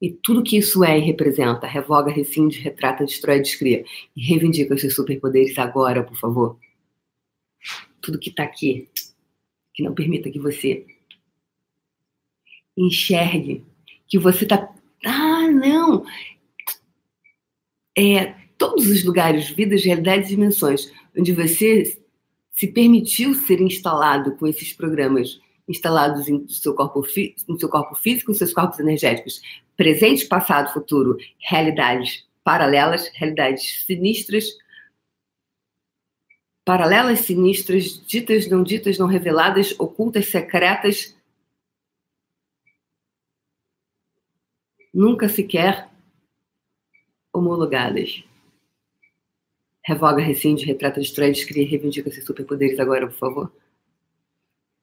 E 0.00 0.10
tudo 0.10 0.42
que 0.42 0.56
isso 0.56 0.82
é 0.82 0.98
e 0.98 1.02
representa, 1.02 1.66
revoga, 1.66 2.10
rescinde, 2.10 2.58
retrata, 2.58 3.04
destrói, 3.04 3.40
descria. 3.40 3.84
E 4.16 4.22
reivindica 4.22 4.74
os 4.74 4.80
seus 4.80 4.94
superpoderes 4.94 5.58
agora, 5.58 6.02
por 6.02 6.16
favor. 6.16 6.58
Tudo 8.00 8.18
que 8.18 8.30
está 8.30 8.42
aqui, 8.42 8.88
que 9.74 9.82
não 9.82 9.94
permita 9.94 10.30
que 10.30 10.38
você 10.38 10.86
enxergue 12.76 13.64
que 14.10 14.18
você 14.18 14.42
está 14.42 14.74
não! 15.50 16.04
É, 17.96 18.34
todos 18.56 18.86
os 18.88 19.04
lugares, 19.04 19.50
vidas, 19.50 19.84
realidades 19.84 20.28
e 20.28 20.36
dimensões, 20.36 20.92
onde 21.16 21.32
você 21.32 21.98
se 22.52 22.66
permitiu 22.68 23.34
ser 23.34 23.60
instalado 23.60 24.36
com 24.36 24.46
esses 24.46 24.72
programas 24.72 25.40
instalados 25.66 26.28
em 26.28 26.46
seu 26.48 26.74
corpo, 26.74 27.02
no 27.48 27.58
seu 27.58 27.68
corpo 27.68 27.94
físico, 27.94 28.30
em 28.30 28.34
seus 28.34 28.52
corpos 28.52 28.78
energéticos, 28.80 29.40
presente, 29.76 30.26
passado, 30.26 30.72
futuro, 30.72 31.16
realidades 31.38 32.28
paralelas, 32.42 33.08
realidades 33.14 33.84
sinistras, 33.86 34.46
paralelas, 36.64 37.20
sinistras, 37.20 38.04
ditas, 38.06 38.48
não 38.48 38.62
ditas, 38.62 38.98
não 38.98 39.06
reveladas, 39.06 39.74
ocultas, 39.78 40.28
secretas, 40.28 41.16
nunca 44.92 45.28
sequer 45.28 45.88
homologadas. 47.32 48.24
Revoga, 49.84 50.22
rescinde, 50.22 50.66
retrata, 50.66 51.00
destrói, 51.00 51.30
descria 51.30 51.66
reivindica 51.66 52.08
esses 52.08 52.24
superpoderes 52.24 52.78
agora, 52.78 53.06
por 53.06 53.16
favor. 53.16 53.52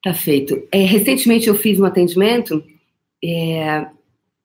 Tá 0.04 0.14
feito. 0.14 0.68
É, 0.72 0.80
recentemente 0.80 1.48
eu 1.48 1.56
fiz 1.56 1.80
um 1.80 1.86
atendimento. 1.86 2.64
É, 3.24 3.88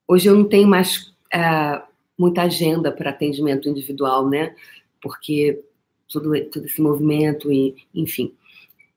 hoje 0.07 0.27
eu 0.27 0.35
não 0.35 0.45
tenho 0.45 0.67
mais 0.67 1.13
é, 1.33 1.81
muita 2.17 2.43
agenda 2.43 2.91
para 2.91 3.09
atendimento 3.09 3.67
individual, 3.67 4.29
né? 4.29 4.55
Porque 5.01 5.61
todo, 6.07 6.29
todo 6.49 6.65
esse 6.65 6.81
movimento 6.81 7.51
e, 7.51 7.75
enfim. 7.93 8.33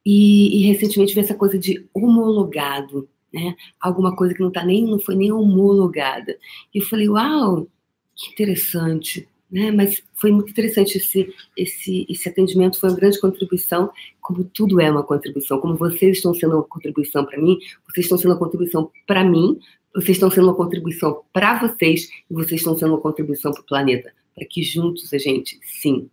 E, 0.04 0.60
e 0.60 0.66
recentemente 0.68 1.14
vi 1.14 1.20
essa 1.20 1.34
coisa 1.34 1.58
de 1.58 1.84
homologado 1.92 3.08
né? 3.32 3.54
Alguma 3.80 4.14
coisa 4.14 4.34
que 4.34 4.40
não 4.40 4.50
tá 4.50 4.64
nem 4.64 4.86
não 4.86 4.98
foi 4.98 5.14
nem 5.16 5.32
homologada. 5.32 6.36
E 6.74 6.78
eu 6.78 6.84
falei, 6.84 7.08
uau, 7.08 7.66
que 8.14 8.32
interessante, 8.32 9.28
né? 9.50 9.70
Mas 9.70 10.02
foi 10.14 10.32
muito 10.32 10.50
interessante 10.50 10.98
esse 10.98 11.32
esse 11.56 12.06
esse 12.08 12.28
atendimento, 12.28 12.80
foi 12.80 12.90
uma 12.90 12.96
grande 12.96 13.20
contribuição, 13.20 13.90
como 14.20 14.44
tudo 14.44 14.80
é 14.80 14.90
uma 14.90 15.02
contribuição, 15.02 15.60
como 15.60 15.76
vocês 15.76 16.16
estão 16.16 16.34
sendo 16.34 16.54
uma 16.54 16.64
contribuição 16.64 17.24
para 17.24 17.40
mim, 17.40 17.58
vocês 17.88 18.06
estão 18.06 18.18
sendo 18.18 18.32
uma 18.32 18.38
contribuição 18.38 18.90
para 19.06 19.24
mim, 19.24 19.58
vocês 19.94 20.16
estão 20.16 20.30
sendo 20.30 20.48
uma 20.48 20.54
contribuição 20.54 21.22
para 21.32 21.58
vocês 21.58 22.08
e 22.30 22.34
vocês 22.34 22.60
estão 22.60 22.76
sendo 22.76 22.92
uma 22.92 23.00
contribuição 23.00 23.52
para 23.52 23.62
o 23.62 23.66
planeta, 23.66 24.12
para 24.34 24.46
que 24.46 24.62
juntos 24.62 25.12
a 25.12 25.18
gente, 25.18 25.58
sim, 25.62 26.10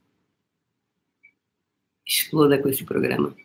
exploda 2.05 2.57
com 2.57 2.69
esse 2.69 2.83
programa 2.83 3.35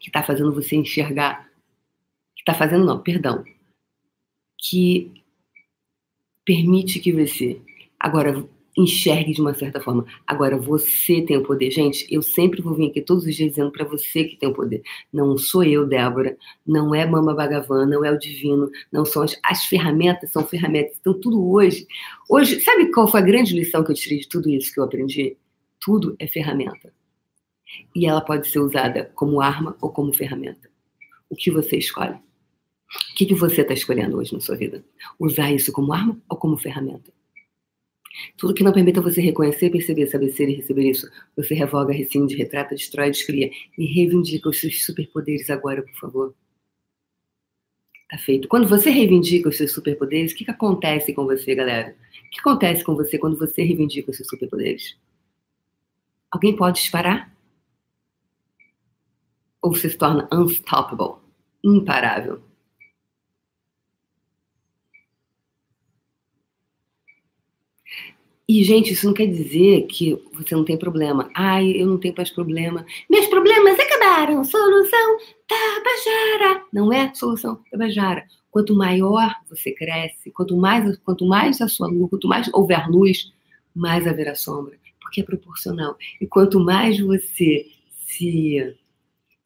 que 0.00 0.08
está 0.08 0.22
fazendo 0.22 0.52
você 0.52 0.76
enxergar 0.76 1.48
está 2.46 2.54
fazendo, 2.54 2.84
não, 2.84 3.02
perdão, 3.02 3.42
que 4.58 5.10
permite 6.44 7.00
que 7.00 7.10
você 7.10 7.60
agora 7.98 8.46
enxergue 8.76 9.32
de 9.32 9.40
uma 9.40 9.54
certa 9.54 9.80
forma. 9.80 10.04
Agora 10.26 10.56
você 10.56 11.22
tem 11.22 11.36
o 11.36 11.42
poder, 11.42 11.70
gente. 11.70 12.06
Eu 12.12 12.22
sempre 12.22 12.60
vou 12.60 12.74
vir 12.74 12.90
aqui 12.90 13.00
todos 13.00 13.24
os 13.24 13.34
dias 13.34 13.50
dizendo 13.50 13.70
para 13.70 13.84
você 13.84 14.24
que 14.24 14.36
tem 14.36 14.48
o 14.48 14.52
poder. 14.52 14.82
Não 15.12 15.38
sou 15.38 15.62
eu, 15.62 15.86
Débora. 15.86 16.36
Não 16.66 16.94
é 16.94 17.06
Mama 17.06 17.34
Bhagavan, 17.34 17.86
não 17.86 18.04
é 18.04 18.10
o 18.10 18.18
divino. 18.18 18.68
Não 18.90 19.04
são 19.04 19.22
as, 19.22 19.38
as 19.44 19.64
ferramentas, 19.64 20.30
são 20.30 20.44
ferramentas. 20.44 20.96
Então 21.00 21.18
tudo 21.18 21.50
hoje, 21.50 21.86
hoje, 22.28 22.60
sabe 22.60 22.90
qual 22.92 23.08
foi 23.08 23.20
a 23.20 23.24
grande 23.24 23.54
lição 23.54 23.84
que 23.84 23.92
eu 23.92 23.96
tirei 23.96 24.18
de 24.18 24.28
tudo 24.28 24.50
isso 24.50 24.72
que 24.72 24.80
eu 24.80 24.84
aprendi? 24.84 25.36
Tudo 25.80 26.16
é 26.18 26.26
ferramenta. 26.26 26.92
E 27.94 28.06
ela 28.06 28.20
pode 28.20 28.48
ser 28.48 28.58
usada 28.58 29.10
como 29.14 29.40
arma 29.40 29.76
ou 29.80 29.90
como 29.90 30.12
ferramenta. 30.12 30.68
O 31.30 31.36
que 31.36 31.50
você 31.50 31.76
escolhe? 31.76 32.18
O 33.12 33.14
que, 33.16 33.26
que 33.26 33.34
você 33.34 33.62
está 33.62 33.74
escolhendo 33.74 34.18
hoje 34.18 34.32
na 34.32 34.40
sua 34.40 34.56
vida? 34.56 34.84
Usar 35.18 35.52
isso 35.52 35.72
como 35.72 35.92
arma 35.92 36.20
ou 36.28 36.36
como 36.36 36.56
ferramenta? 36.56 37.12
Tudo 38.36 38.54
que 38.54 38.62
não 38.62 38.72
permita 38.72 39.00
você 39.00 39.20
reconhecer, 39.20 39.70
perceber, 39.70 40.06
saber 40.06 40.30
ser 40.30 40.48
e 40.48 40.54
receber 40.54 40.88
isso, 40.88 41.10
você 41.36 41.54
revoga, 41.54 41.92
rescinde, 41.92 42.36
retrata, 42.36 42.74
destrói, 42.74 43.10
descria 43.10 43.50
e 43.76 43.86
reivindica 43.86 44.48
os 44.48 44.60
seus 44.60 44.84
superpoderes 44.84 45.50
agora, 45.50 45.82
por 45.82 45.94
favor. 45.94 46.34
Tá 48.08 48.18
feito. 48.18 48.46
Quando 48.46 48.68
você 48.68 48.90
reivindica 48.90 49.48
os 49.48 49.56
seus 49.56 49.72
superpoderes, 49.72 50.32
o 50.32 50.36
que, 50.36 50.44
que 50.44 50.50
acontece 50.50 51.12
com 51.12 51.24
você, 51.24 51.54
galera? 51.54 51.96
O 52.26 52.30
que 52.30 52.38
acontece 52.38 52.84
com 52.84 52.94
você 52.94 53.18
quando 53.18 53.36
você 53.36 53.62
reivindica 53.62 54.10
os 54.10 54.16
seus 54.16 54.28
superpoderes? 54.28 54.96
Alguém 56.30 56.54
pode 56.54 56.80
disparar? 56.80 57.34
Ou 59.60 59.74
você 59.74 59.88
se 59.88 59.96
torna 59.96 60.28
unstoppable, 60.32 61.20
imparável? 61.64 62.42
E, 68.46 68.62
gente, 68.62 68.92
isso 68.92 69.06
não 69.06 69.14
quer 69.14 69.26
dizer 69.26 69.86
que 69.86 70.22
você 70.34 70.54
não 70.54 70.64
tem 70.64 70.76
problema. 70.76 71.30
Ai, 71.34 71.72
eu 71.80 71.86
não 71.86 71.98
tenho 71.98 72.14
mais 72.14 72.30
problema. 72.30 72.84
Meus 73.08 73.26
problemas 73.26 73.78
acabaram. 73.78 74.44
Solução 74.44 75.18
Tabajara. 75.48 76.62
Não 76.70 76.92
é 76.92 77.12
solução 77.14 77.58
Tabajara. 77.70 78.26
Quanto 78.50 78.74
maior 78.74 79.34
você 79.48 79.72
cresce, 79.72 80.30
quanto 80.30 80.56
mais, 80.56 80.96
quanto 80.98 81.26
mais 81.26 81.60
a 81.60 81.68
sua 81.68 81.88
luz, 81.88 82.10
quanto 82.10 82.28
mais 82.28 82.48
houver 82.52 82.88
luz, 82.88 83.32
mais 83.74 84.06
haverá 84.06 84.34
sombra. 84.34 84.76
Porque 85.00 85.22
é 85.22 85.24
proporcional. 85.24 85.96
E 86.20 86.26
quanto 86.26 86.60
mais 86.60 87.00
você 87.00 87.66
se, 88.06 88.76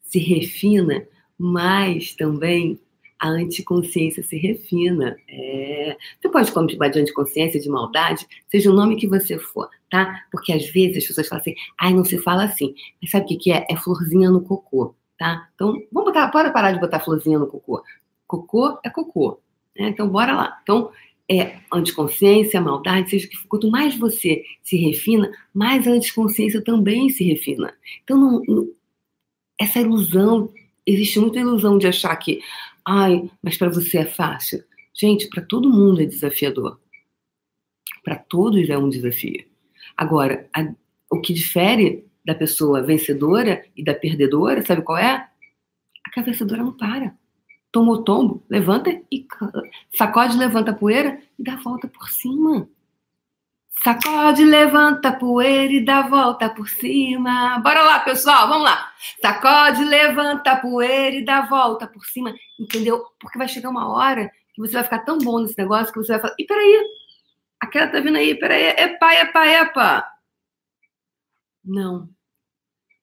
se 0.01 0.19
refina, 0.19 1.07
mais 1.37 2.13
também 2.13 2.77
a 3.19 3.27
anticonsciência 3.27 4.23
se 4.23 4.37
refina. 4.37 5.17
É... 5.27 5.97
Você 6.19 6.29
pode 6.29 6.49
chamar 6.49 6.87
de 6.89 6.99
anticonsciência, 6.99 7.59
de 7.59 7.69
maldade, 7.69 8.25
seja 8.47 8.71
o 8.71 8.73
nome 8.73 8.95
que 8.95 9.07
você 9.07 9.37
for, 9.37 9.69
tá? 9.89 10.23
Porque 10.31 10.53
às 10.53 10.67
vezes 10.69 10.97
as 10.97 11.07
pessoas 11.07 11.27
falam 11.27 11.41
assim, 11.41 11.55
ai, 11.79 11.93
não 11.93 12.05
se 12.05 12.17
fala 12.17 12.45
assim. 12.45 12.73
Mas 13.01 13.11
sabe 13.11 13.25
o 13.25 13.27
que, 13.27 13.35
que 13.37 13.51
é? 13.51 13.65
É 13.69 13.75
florzinha 13.75 14.29
no 14.29 14.41
cocô, 14.41 14.95
tá? 15.17 15.49
Então, 15.53 15.73
vamos 15.91 16.11
botar, 16.11 16.27
bora 16.27 16.51
parar 16.51 16.71
de 16.71 16.79
botar 16.79 16.99
florzinha 16.99 17.37
no 17.37 17.47
cocô. 17.47 17.83
Cocô 18.25 18.79
é 18.83 18.89
cocô. 18.89 19.41
Né? 19.77 19.89
Então, 19.89 20.07
bora 20.07 20.33
lá. 20.33 20.59
Então, 20.63 20.91
é 21.29 21.59
anticonsciência, 21.71 22.59
maldade, 22.59 23.09
seja 23.09 23.27
que 23.27 23.37
quanto 23.47 23.69
mais 23.69 23.95
você 23.95 24.43
se 24.63 24.77
refina, 24.77 25.31
mais 25.53 25.87
a 25.87 25.91
anticonsciência 25.91 26.63
também 26.63 27.09
se 27.09 27.23
refina. 27.23 27.71
Então, 28.03 28.17
não, 28.17 28.41
não, 28.47 28.67
essa 29.59 29.79
ilusão, 29.79 30.51
existe 30.85 31.19
muita 31.19 31.39
ilusão 31.39 31.77
de 31.77 31.85
achar 31.85 32.15
que 32.15 32.41
Ai, 32.91 33.29
mas 33.39 33.55
para 33.55 33.69
você 33.69 33.99
é 33.99 34.05
fácil. 34.05 34.63
Gente, 34.95 35.29
para 35.29 35.43
todo 35.43 35.69
mundo 35.69 36.01
é 36.01 36.05
desafiador. 36.05 36.79
Para 38.03 38.15
todos 38.15 38.67
é 38.67 38.75
um 38.75 38.89
desafio. 38.89 39.45
Agora, 39.95 40.49
a, 40.51 40.73
o 41.11 41.21
que 41.21 41.31
difere 41.31 42.03
da 42.25 42.33
pessoa 42.33 42.81
vencedora 42.81 43.63
e 43.77 43.83
da 43.83 43.93
perdedora, 43.93 44.65
sabe 44.65 44.81
qual 44.81 44.97
é? 44.97 45.29
A 46.03 46.09
que 46.11 46.19
a 46.19 46.23
vencedora 46.23 46.63
não 46.63 46.75
para. 46.75 47.15
Tomou 47.71 48.03
tombo, 48.03 48.43
levanta 48.49 48.89
e 49.11 49.27
sacode, 49.95 50.35
levanta 50.35 50.71
a 50.71 50.75
poeira 50.75 51.21
e 51.37 51.43
dá 51.43 51.53
a 51.53 51.61
volta 51.61 51.87
por 51.87 52.09
cima. 52.09 52.67
Sacode, 53.83 54.43
levanta 54.43 55.13
poeira 55.13 55.71
e 55.73 55.83
dá 55.83 56.01
volta 56.01 56.49
por 56.49 56.67
cima. 56.67 57.59
Bora 57.59 57.81
lá, 57.81 57.99
pessoal, 57.99 58.47
vamos 58.47 58.65
lá. 58.65 58.91
Sacode, 59.21 59.85
levanta 59.85 60.57
poeira 60.57 61.15
e 61.15 61.23
dá 61.23 61.41
volta 61.41 61.87
por 61.87 62.05
cima. 62.05 62.33
Entendeu? 62.59 63.05
Porque 63.19 63.37
vai 63.37 63.47
chegar 63.47 63.69
uma 63.69 63.89
hora 63.89 64.29
que 64.53 64.61
você 64.61 64.73
vai 64.73 64.83
ficar 64.83 64.99
tão 64.99 65.17
bom 65.17 65.39
nesse 65.39 65.57
negócio 65.57 65.93
que 65.93 65.99
você 65.99 66.11
vai 66.11 66.21
falar: 66.21 66.35
e 66.37 66.45
peraí, 66.45 66.83
aquela 67.59 67.87
tá 67.87 67.99
vindo 68.01 68.17
aí, 68.17 68.35
peraí, 68.35 68.63
epa, 68.63 69.13
epa, 69.13 69.47
epa. 69.47 70.07
Não. 71.63 72.09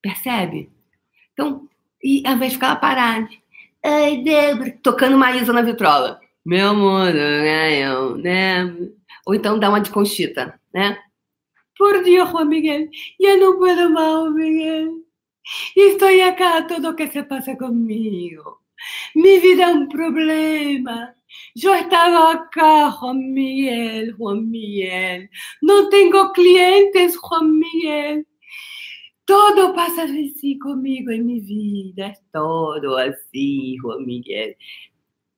Percebe? 0.03 0.71
Então, 1.33 1.69
e 2.03 2.23
ao 2.27 2.35
invés 2.35 2.53
de 2.53 2.57
ficar 2.59 2.69
lá 2.69 2.77
parado, 2.77 3.29
ai, 3.83 4.19
Débora, 4.19 4.79
tocando 4.83 5.17
Maísa 5.17 5.53
na 5.53 5.63
vitrola. 5.63 6.21
Meu 6.45 6.75
mundo, 6.75 7.15
né? 7.15 7.79
Eu, 7.79 8.17
né? 8.19 8.65
Ou 9.27 9.35
então 9.35 9.59
dá 9.59 9.69
uma 9.69 9.81
de 9.81 9.91
conchita, 9.91 10.59
né? 10.73 10.97
Por 11.77 12.03
Dios, 12.05 12.31
Juan 12.31 12.47
Miguel, 12.47 12.89
ya 13.19 13.37
no 13.37 13.59
puedo 13.59 13.91
más, 13.91 14.33
Miguel. 14.33 15.05
Estoy 15.75 16.21
acá, 16.23 16.67
todo 16.67 16.97
que 16.97 17.09
se 17.09 17.23
pasa 17.25 17.57
conmigo. 17.57 18.61
Minha 19.15 19.41
vida 19.41 19.63
é 19.65 19.69
um 19.69 19.89
problema. 19.89 21.15
Eu 21.61 21.75
estava 21.75 22.49
cá, 22.49 22.91
Juan 22.91 23.15
Miguel, 23.15 24.17
Juan 24.17 24.43
Miguel. 24.43 25.29
Não 25.63 25.91
tenho 25.91 26.33
clientes, 26.33 27.15
Juan 27.15 27.45
Miguel. 27.45 28.25
Todo 29.27 29.75
passa 29.75 30.05
assim 30.05 30.59
comigo 30.59 31.11
em 31.11 31.23
minha 31.23 31.43
vida. 31.43 32.13
Todo 32.33 32.97
assim, 32.97 33.77
Juan 33.83 34.01
Miguel. 34.07 34.55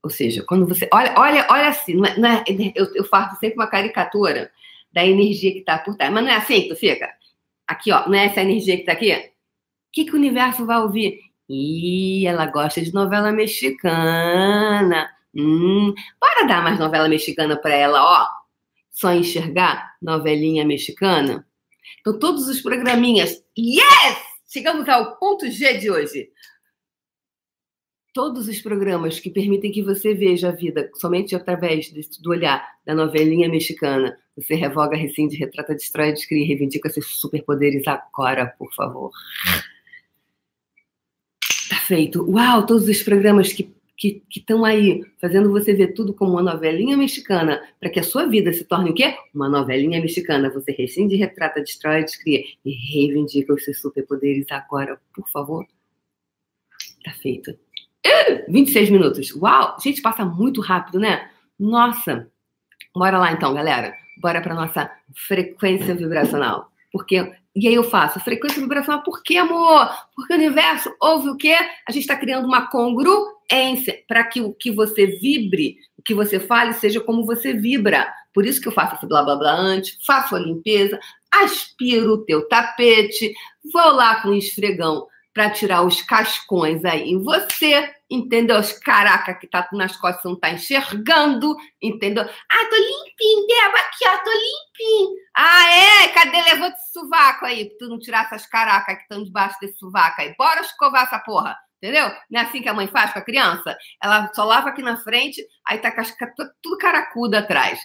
Ou 0.03 0.11
seja, 0.11 0.45
quando 0.47 0.67
você. 0.67 0.89
Olha, 0.93 1.15
olha, 1.17 1.47
olha 1.51 1.69
assim, 1.69 1.95
não 1.95 2.05
é, 2.05 2.19
não 2.19 2.29
é, 2.29 2.45
eu, 2.75 2.95
eu 2.95 3.05
faço 3.05 3.39
sempre 3.39 3.57
uma 3.57 3.67
caricatura 3.67 4.51
da 4.93 5.05
energia 5.05 5.53
que 5.53 5.59
está 5.59 5.79
por 5.79 5.97
trás. 5.97 6.13
Mas 6.13 6.25
não 6.25 6.31
é 6.31 6.37
assim 6.37 6.63
que 6.63 6.69
tu 6.69 6.77
fica? 6.77 7.11
Aqui, 7.67 7.93
ó, 7.93 8.09
não 8.09 8.15
é 8.15 8.27
essa 8.27 8.41
energia 8.41 8.77
que 8.77 8.83
está 8.83 8.93
aqui? 8.93 9.13
O 9.13 9.21
que, 9.93 10.05
que 10.05 10.13
o 10.13 10.17
universo 10.17 10.65
vai 10.65 10.79
ouvir? 10.79 11.21
Ih, 11.49 12.27
ela 12.27 12.47
gosta 12.47 12.81
de 12.81 12.93
novela 12.93 13.33
mexicana. 13.33 15.11
Hum, 15.35 15.95
bora 16.21 16.47
dar 16.47 16.63
mais 16.63 16.79
novela 16.79 17.09
mexicana 17.09 17.57
para 17.57 17.75
ela, 17.75 18.03
ó. 18.03 18.27
Só 18.91 19.13
enxergar 19.13 19.95
novelinha 20.01 20.65
mexicana? 20.65 21.47
Então, 22.01 22.19
todos 22.19 22.49
os 22.49 22.61
programinhas. 22.61 23.43
Yes! 23.59 24.19
Chegamos 24.51 24.89
ao 24.89 25.17
ponto 25.17 25.51
G 25.51 25.79
de 25.79 25.91
hoje 25.91 26.29
todos 28.19 28.49
os 28.49 28.61
programas 28.61 29.21
que 29.21 29.31
permitem 29.31 29.71
que 29.71 29.81
você 29.81 30.13
veja 30.13 30.49
a 30.49 30.51
vida 30.51 30.91
somente 30.97 31.37
através 31.37 31.89
do 32.21 32.31
olhar 32.31 32.69
da 32.85 32.93
novelinha 32.93 33.49
mexicana, 33.49 34.19
você 34.37 34.57
revoga, 34.57 34.97
rescinde, 34.97 35.37
retrata, 35.37 35.73
destrói, 35.73 36.13
descreve, 36.13 36.43
reivindica 36.43 36.91
seus 36.91 37.21
superpoderes 37.21 37.87
agora, 37.87 38.53
por 38.59 38.75
favor. 38.75 39.13
Tá 41.71 41.77
feito. 41.77 42.29
Uau, 42.29 42.67
todos 42.67 42.89
os 42.89 43.01
programas 43.05 43.53
que 43.53 43.73
que 43.97 44.23
estão 44.37 44.65
aí 44.65 45.05
fazendo 45.21 45.51
você 45.51 45.75
ver 45.75 45.93
tudo 45.93 46.15
como 46.15 46.33
uma 46.33 46.43
novelinha 46.43 46.97
mexicana, 46.97 47.61
para 47.81 47.91
que 47.91 47.99
a 47.99 48.05
sua 48.05 48.27
vida 48.27 48.53
se 48.53 48.65
torne 48.65 48.91
o 48.91 48.95
quê? 48.95 49.17
Uma 49.35 49.49
novelinha 49.49 50.01
mexicana. 50.01 50.51
Você 50.51 50.71
rescinde, 50.71 51.17
retrata, 51.17 51.61
destrói, 51.61 52.05
descria 52.05 52.45
e 52.65 52.71
reivindica 52.71 53.53
os 53.53 53.65
seus 53.65 53.81
superpoderes 53.81 54.47
agora, 54.51 55.01
por 55.13 55.29
favor. 55.31 55.67
Tá 57.05 57.13
feito. 57.13 57.59
26 58.49 58.91
minutos. 58.91 59.35
Uau! 59.35 59.77
Gente, 59.83 60.03
passa 60.03 60.25
muito 60.25 60.61
rápido, 60.61 60.99
né? 60.99 61.31
Nossa! 61.59 62.29
Bora 62.95 63.19
lá 63.19 63.33
então, 63.33 63.55
galera. 63.55 63.95
Bora 64.21 64.41
para 64.41 64.55
nossa 64.55 64.91
frequência 65.15 65.95
vibracional. 65.95 66.71
Porque 66.93 67.33
e 67.61 67.67
aí 67.67 67.75
eu 67.75 67.83
faço 67.83 68.21
frequência 68.21 68.63
vibracional. 68.63 69.03
Por 69.03 69.21
quê, 69.21 69.37
amor? 69.37 69.91
Porque 70.15 70.33
o 70.33 70.37
universo 70.37 70.95
ouve 71.01 71.29
o 71.31 71.37
quê? 71.37 71.57
A 71.89 71.91
gente 71.91 72.03
está 72.03 72.15
criando 72.15 72.47
uma 72.47 72.69
congruência 72.69 74.01
para 74.07 74.23
que 74.23 74.41
o 74.41 74.53
que 74.53 74.71
você 74.71 75.07
vibre, 75.07 75.77
o 75.97 76.03
que 76.03 76.15
você 76.15 76.39
fale, 76.39 76.73
seja 76.75 77.01
como 77.01 77.27
você 77.27 77.53
vibra. 77.53 78.13
Por 78.33 78.47
isso 78.47 78.61
que 78.61 78.69
eu 78.69 78.73
faço 78.73 78.95
esse 78.95 79.07
blá 79.09 79.25
blá 79.25 79.35
blá 79.35 79.53
antes, 79.53 79.99
faço 80.07 80.37
a 80.37 80.39
limpeza, 80.39 81.01
aspiro 81.33 82.13
o 82.13 82.25
teu 82.25 82.47
tapete, 82.47 83.35
vou 83.73 83.93
lá 83.93 84.23
com 84.23 84.29
o 84.29 84.35
esfregão 84.35 85.09
para 85.39 85.51
tirar 85.51 85.83
os 85.83 86.03
cascões 86.03 86.85
aí 86.85 87.13
em 87.13 87.23
você, 87.23 87.95
entendeu? 88.11 88.59
Os 88.59 88.73
caraca 88.73 89.33
que 89.35 89.47
tá 89.47 89.69
nas 89.71 89.97
costas 89.97 90.25
não 90.25 90.37
tá 90.37 90.51
enxergando, 90.51 91.55
entendeu? 91.81 92.25
Ah, 92.25 92.69
tô 92.69 92.75
limpinho, 92.75 93.47
Deba, 93.47 93.79
aqui, 93.79 94.09
ó, 94.09 94.19
tô 94.19 94.31
limpinho. 94.33 95.17
Ah, 95.37 95.71
é? 95.71 96.09
Cadê? 96.09 96.43
Levanta 96.43 96.77
esse 96.77 96.93
sovaco 96.93 97.45
aí, 97.45 97.67
pra 97.67 97.79
tu 97.79 97.89
não 97.89 98.01
tirar 98.01 98.25
essas 98.25 98.47
caracas 98.47 98.97
que 98.97 99.03
estão 99.03 99.23
debaixo 99.23 99.57
desse 99.61 99.79
sovaco 99.79 100.21
aí. 100.21 100.35
Bora 100.37 100.61
escovar 100.61 101.05
essa 101.05 101.21
porra. 101.21 101.57
Entendeu? 101.81 102.11
Não 102.29 102.41
é 102.41 102.43
assim 102.43 102.61
que 102.61 102.69
a 102.69 102.75
mãe 102.75 102.89
faz 102.89 103.13
com 103.13 103.21
a 103.21 103.25
criança? 103.25 103.79
Ela 104.03 104.29
só 104.35 104.43
lava 104.43 104.71
aqui 104.71 104.83
na 104.83 104.97
frente, 104.97 105.41
aí 105.65 105.79
tá 105.79 105.95
tudo 106.61 106.79
caracudo 106.79 107.37
atrás. 107.37 107.79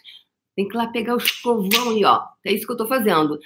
Tem 0.55 0.67
que 0.67 0.73
ir 0.73 0.77
lá 0.77 0.87
pegar 0.87 1.13
o 1.13 1.17
escovão 1.17 1.91
aí, 1.91 2.03
ó. 2.03 2.19
É 2.43 2.51
isso 2.51 2.65
que 2.65 2.73
eu 2.73 2.77
tô 2.77 2.87
fazendo. 2.87 3.37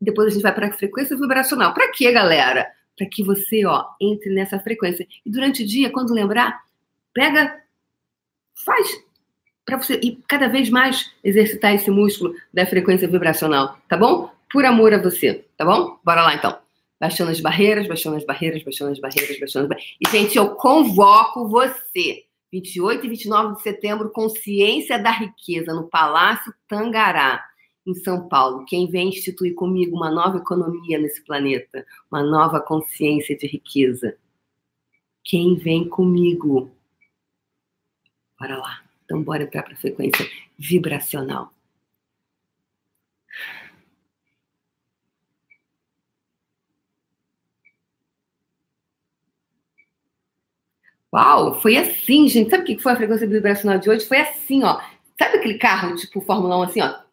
Depois 0.00 0.28
a 0.28 0.30
gente 0.30 0.44
vai 0.44 0.54
para 0.54 0.68
a 0.68 0.72
frequência 0.72 1.16
vibracional. 1.16 1.74
Para 1.74 1.90
quê, 1.90 2.12
galera? 2.12 2.77
Para 2.98 3.06
que 3.06 3.22
você, 3.22 3.64
ó, 3.64 3.84
entre 4.00 4.34
nessa 4.34 4.58
frequência. 4.58 5.06
E 5.24 5.30
durante 5.30 5.62
o 5.62 5.66
dia, 5.66 5.88
quando 5.88 6.12
lembrar, 6.12 6.60
pega, 7.14 7.62
faz 8.64 9.02
para 9.64 9.76
você 9.76 10.00
e 10.02 10.16
cada 10.26 10.48
vez 10.48 10.68
mais 10.68 11.12
exercitar 11.22 11.74
esse 11.74 11.90
músculo 11.90 12.34
da 12.52 12.66
frequência 12.66 13.06
vibracional, 13.06 13.78
tá 13.88 13.96
bom? 13.96 14.30
Por 14.50 14.64
amor 14.64 14.92
a 14.92 14.98
você, 14.98 15.44
tá 15.56 15.64
bom? 15.64 15.98
Bora 16.04 16.22
lá 16.22 16.34
então. 16.34 16.58
Baixando 16.98 17.30
as 17.30 17.40
barreiras, 17.40 17.86
baixando 17.86 18.16
as 18.16 18.24
barreiras, 18.24 18.62
baixando 18.64 18.90
as 18.90 18.98
barreiras, 18.98 19.38
baixando 19.38 19.64
as 19.64 19.68
barreiras. 19.68 19.96
E, 20.00 20.10
gente, 20.10 20.36
eu 20.36 20.56
convoco 20.56 21.46
você. 21.48 22.24
28 22.50 23.04
e 23.04 23.08
29 23.10 23.56
de 23.56 23.62
setembro, 23.62 24.10
Consciência 24.10 24.98
da 24.98 25.10
Riqueza, 25.10 25.74
no 25.74 25.86
Palácio 25.86 26.52
Tangará 26.66 27.44
em 27.90 27.94
São 27.94 28.28
Paulo. 28.28 28.64
Quem 28.66 28.90
vem 28.90 29.08
instituir 29.08 29.54
comigo 29.54 29.96
uma 29.96 30.10
nova 30.10 30.38
economia 30.38 30.98
nesse 30.98 31.24
planeta, 31.24 31.86
uma 32.10 32.22
nova 32.22 32.60
consciência 32.60 33.36
de 33.36 33.46
riqueza? 33.46 34.16
Quem 35.24 35.56
vem 35.56 35.88
comigo? 35.88 36.70
Bora 38.38 38.58
lá. 38.58 38.82
Então, 39.04 39.22
bora 39.22 39.42
entrar 39.44 39.62
para 39.62 39.72
a 39.72 39.76
frequência 39.76 40.26
vibracional. 40.58 41.52
Uau, 51.12 51.58
foi 51.60 51.76
assim, 51.78 52.28
gente. 52.28 52.50
Sabe 52.50 52.64
o 52.64 52.66
que 52.66 52.82
foi 52.82 52.92
a 52.92 52.96
frequência 52.96 53.26
vibracional 53.26 53.78
de 53.78 53.88
hoje? 53.88 54.06
Foi 54.06 54.18
assim, 54.18 54.62
ó. 54.62 54.78
Sabe 55.18 55.38
aquele 55.38 55.58
carro, 55.58 55.96
tipo 55.96 56.20
Fórmula 56.20 56.58
1, 56.58 56.62
assim, 56.62 56.82
ó? 56.82 57.07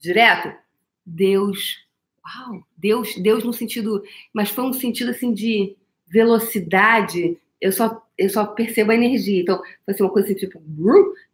Direto, 0.00 0.56
Deus, 1.04 1.78
uau, 2.24 2.62
Deus, 2.76 3.14
Deus 3.16 3.44
no 3.44 3.52
sentido, 3.52 4.02
mas 4.32 4.50
foi 4.50 4.64
um 4.64 4.72
sentido 4.72 5.10
assim 5.10 5.32
de 5.32 5.76
velocidade. 6.06 7.38
Eu 7.60 7.72
só 7.72 8.06
eu 8.16 8.28
só 8.28 8.44
percebo 8.44 8.90
a 8.90 8.96
energia. 8.96 9.40
Então, 9.40 9.62
foi 9.84 9.94
assim, 9.94 10.02
uma 10.02 10.12
coisa 10.12 10.28
assim, 10.28 10.36
tipo, 10.36 10.60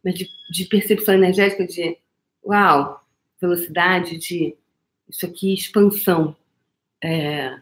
mas 0.03 0.13
de, 0.13 0.29
de 0.51 0.65
percepção 0.65 1.15
energética 1.15 1.65
de 1.65 1.97
uau, 2.45 3.03
velocidade, 3.41 4.17
de 4.19 4.55
isso 5.09 5.25
aqui, 5.25 5.53
expansão. 5.53 6.35
É, 7.03 7.59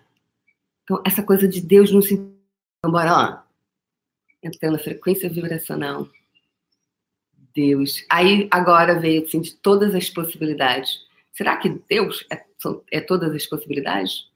então, 0.83 1.01
essa 1.05 1.23
coisa 1.23 1.47
de 1.47 1.61
Deus 1.61 1.91
no 1.91 2.01
sentido. 2.01 2.33
Então, 2.79 2.91
bora 2.91 3.11
lá. 3.11 3.47
Entrando 4.41 4.73
na 4.73 4.79
frequência 4.79 5.29
vibracional. 5.29 6.09
Deus. 7.55 8.05
Aí 8.09 8.47
agora 8.51 8.99
veio 8.99 9.23
assim, 9.23 9.41
de 9.41 9.55
todas 9.55 9.93
as 9.95 10.09
possibilidades. 10.09 11.01
Será 11.31 11.57
que 11.57 11.69
Deus 11.89 12.25
é, 12.31 12.43
é 12.91 13.01
todas 13.01 13.33
as 13.33 13.45
possibilidades? 13.45 14.29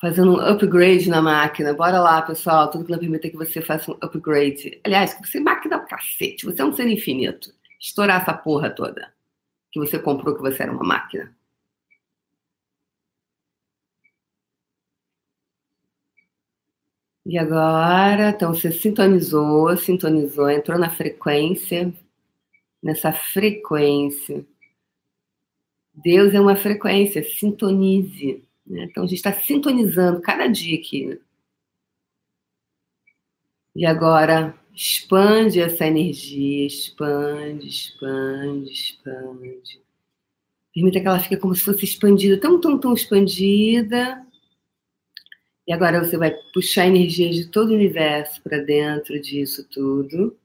Fazendo 0.00 0.34
um 0.34 0.40
upgrade 0.40 1.08
na 1.08 1.22
máquina. 1.22 1.72
Bora 1.72 2.00
lá, 2.00 2.20
pessoal. 2.22 2.70
Tudo 2.70 2.84
que 2.84 2.92
não 2.92 2.98
permite 2.98 3.30
que 3.30 3.36
você 3.36 3.62
faça 3.62 3.90
um 3.90 3.96
upgrade. 4.02 4.80
Aliás, 4.84 5.16
você 5.18 5.40
máquina 5.40 5.78
o 5.78 5.86
cacete. 5.86 6.44
Você 6.44 6.60
é 6.60 6.64
um 6.64 6.74
ser 6.74 6.86
infinito. 6.88 7.50
Estourar 7.80 8.20
essa 8.20 8.34
porra 8.34 8.70
toda. 8.70 9.12
Que 9.72 9.80
você 9.80 9.98
comprou 9.98 10.34
que 10.34 10.42
você 10.42 10.62
era 10.62 10.72
uma 10.72 10.84
máquina. 10.84 11.34
E 17.26 17.38
agora, 17.38 18.30
então 18.30 18.52
você 18.52 18.70
sintonizou, 18.70 19.74
sintonizou, 19.78 20.50
entrou 20.50 20.78
na 20.78 20.90
frequência, 20.90 21.92
nessa 22.82 23.12
frequência. 23.12 24.44
Deus 25.94 26.34
é 26.34 26.40
uma 26.40 26.54
frequência, 26.54 27.24
sintonize. 27.24 28.44
Né? 28.66 28.84
Então 28.84 29.04
a 29.04 29.06
gente 29.06 29.16
está 29.16 29.32
sintonizando 29.32 30.20
cada 30.20 30.46
dia 30.48 30.78
aqui. 30.78 31.18
E 33.74 33.86
agora, 33.86 34.54
expande 34.74 35.60
essa 35.60 35.86
energia, 35.86 36.66
expande, 36.66 37.68
expande, 37.68 38.70
expande. 38.70 39.80
Permita 40.74 41.00
que 41.00 41.06
ela 41.06 41.20
fique 41.20 41.36
como 41.38 41.54
se 41.54 41.62
fosse 41.62 41.84
expandida, 41.84 42.38
tão, 42.38 42.60
tão, 42.60 42.78
tão 42.78 42.92
expandida 42.92 44.23
e 45.66 45.72
agora 45.72 46.04
você 46.04 46.16
vai 46.16 46.30
puxar 46.52 46.86
energia 46.86 47.30
de 47.30 47.46
todo 47.46 47.70
o 47.70 47.74
universo 47.74 48.42
para 48.42 48.58
dentro 48.58 49.20
disso 49.20 49.66
tudo. 49.70 50.36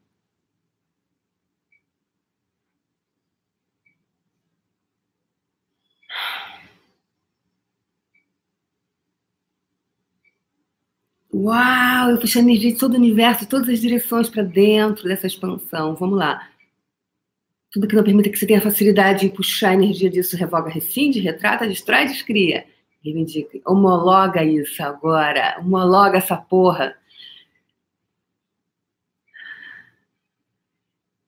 Uau! 11.34 12.12
Eu 12.12 12.20
puxei 12.20 12.42
energia 12.42 12.72
de 12.72 12.78
todo 12.80 12.94
o 12.94 12.98
universo, 12.98 13.48
todas 13.48 13.70
as 13.70 13.80
direções 13.80 14.30
para 14.30 14.44
dentro 14.44 15.04
dessa 15.06 15.28
expansão. 15.28 15.96
Vamos 15.96 16.18
lá. 16.18 16.50
Tudo 17.72 17.88
que 17.88 17.96
não 17.96 18.04
permita 18.04 18.30
que 18.30 18.38
você 18.38 18.48
tenha 18.48 18.62
facilidade 18.62 19.26
em 19.26 19.30
puxar 19.30 19.70
a 19.70 19.74
energia 19.76 20.10
disso, 20.10 20.36
revoga, 20.36 20.70
rescinde, 20.70 21.20
retrata, 21.20 21.68
destrói, 21.68 22.06
descria. 22.08 22.66
Reivindica. 23.04 23.60
Homologa 23.66 24.44
isso 24.44 24.82
agora. 24.84 25.58
Homologa 25.60 26.18
essa 26.18 26.36
porra. 26.38 26.96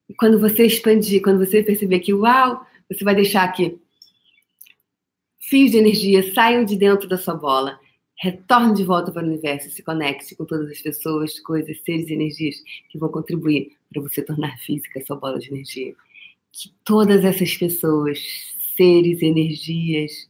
E 0.08 0.14
quando 0.14 0.38
você 0.38 0.66
expandir, 0.66 1.22
quando 1.22 1.38
você 1.44 1.62
perceber 1.62 2.00
que, 2.00 2.12
uau, 2.12 2.66
você 2.88 3.02
vai 3.02 3.14
deixar 3.14 3.50
que 3.52 3.80
fios 5.38 5.70
de 5.70 5.78
energia 5.78 6.32
saiam 6.34 6.64
de 6.64 6.76
dentro 6.76 7.08
da 7.08 7.16
sua 7.16 7.34
bola, 7.34 7.80
retorne 8.14 8.74
de 8.74 8.84
volta 8.84 9.10
para 9.10 9.22
o 9.22 9.26
universo, 9.26 9.70
se 9.70 9.82
conecte 9.82 10.36
com 10.36 10.44
todas 10.44 10.70
as 10.70 10.80
pessoas, 10.80 11.40
coisas, 11.40 11.80
seres 11.82 12.08
e 12.08 12.12
energias 12.12 12.56
que 12.90 12.98
vão 12.98 13.08
contribuir 13.08 13.76
para 13.90 14.02
você 14.02 14.22
tornar 14.22 14.58
física 14.58 15.00
a 15.00 15.04
sua 15.04 15.16
bola 15.16 15.38
de 15.38 15.50
energia. 15.50 15.94
Que 16.52 16.70
todas 16.84 17.24
essas 17.24 17.56
pessoas, 17.56 18.18
seres, 18.76 19.22
energias, 19.22 20.28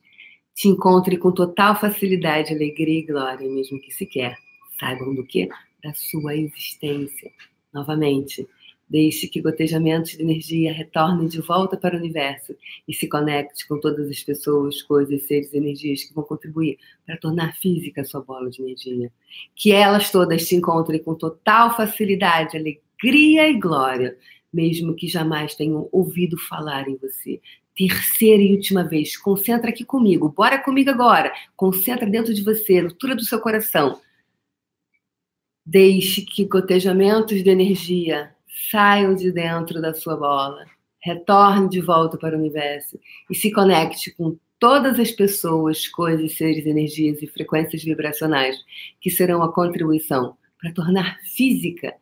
te 0.54 0.68
encontrem 0.68 1.18
com 1.18 1.32
total 1.32 1.78
facilidade, 1.78 2.52
alegria 2.52 3.00
e 3.00 3.06
glória, 3.06 3.48
mesmo 3.48 3.80
que 3.80 3.92
sequer 3.92 4.36
saibam 4.78 5.14
do 5.14 5.24
que? 5.24 5.48
Da 5.82 5.92
sua 5.94 6.36
existência. 6.36 7.30
Novamente, 7.72 8.46
Deixe 8.92 9.26
que 9.26 9.40
gotejamentos 9.40 10.10
de 10.10 10.22
energia 10.22 10.70
retornem 10.70 11.26
de 11.26 11.40
volta 11.40 11.78
para 11.78 11.96
o 11.96 11.98
universo 11.98 12.54
e 12.86 12.92
se 12.92 13.08
conecte 13.08 13.66
com 13.66 13.80
todas 13.80 14.06
as 14.06 14.22
pessoas, 14.22 14.82
coisas, 14.82 15.22
seres 15.22 15.50
e 15.54 15.56
energias 15.56 16.04
que 16.04 16.12
vão 16.12 16.22
contribuir 16.22 16.76
para 17.06 17.16
tornar 17.16 17.56
física 17.56 18.02
a 18.02 18.04
sua 18.04 18.20
bola 18.20 18.50
de 18.50 18.60
energia. 18.60 19.10
Que 19.56 19.72
elas 19.72 20.10
todas 20.10 20.46
te 20.46 20.56
encontrem 20.56 21.02
com 21.02 21.14
total 21.14 21.74
facilidade, 21.74 22.58
alegria 22.58 23.48
e 23.48 23.58
glória, 23.58 24.14
mesmo 24.52 24.94
que 24.94 25.08
jamais 25.08 25.54
tenham 25.54 25.88
ouvido 25.90 26.36
falar 26.36 26.86
em 26.86 26.96
você. 26.96 27.40
Terceira 27.74 28.42
e 28.42 28.52
última 28.54 28.84
vez, 28.84 29.16
concentra 29.16 29.70
aqui 29.70 29.84
comigo, 29.84 30.28
bora 30.28 30.58
comigo 30.58 30.90
agora. 30.90 31.32
Concentra 31.56 32.06
dentro 32.06 32.34
de 32.34 32.42
você, 32.42 32.80
altura 32.80 33.16
do 33.16 33.24
seu 33.24 33.40
coração. 33.40 34.00
Deixe 35.64 36.22
que 36.22 36.44
gotejamentos 36.44 37.42
de 37.42 37.48
energia 37.48 38.34
saiam 38.70 39.14
de 39.14 39.32
dentro 39.32 39.80
da 39.80 39.94
sua 39.94 40.16
bola, 40.16 40.66
retorne 41.00 41.68
de 41.68 41.80
volta 41.80 42.18
para 42.18 42.36
o 42.36 42.38
universo 42.38 42.98
e 43.30 43.34
se 43.34 43.50
conecte 43.50 44.10
com 44.12 44.36
todas 44.58 45.00
as 45.00 45.10
pessoas, 45.10 45.88
coisas, 45.88 46.36
seres, 46.36 46.66
energias 46.66 47.22
e 47.22 47.26
frequências 47.26 47.82
vibracionais 47.82 48.56
que 49.00 49.10
serão 49.10 49.42
a 49.42 49.52
contribuição 49.52 50.36
para 50.60 50.72
tornar 50.72 51.18
física 51.22 51.94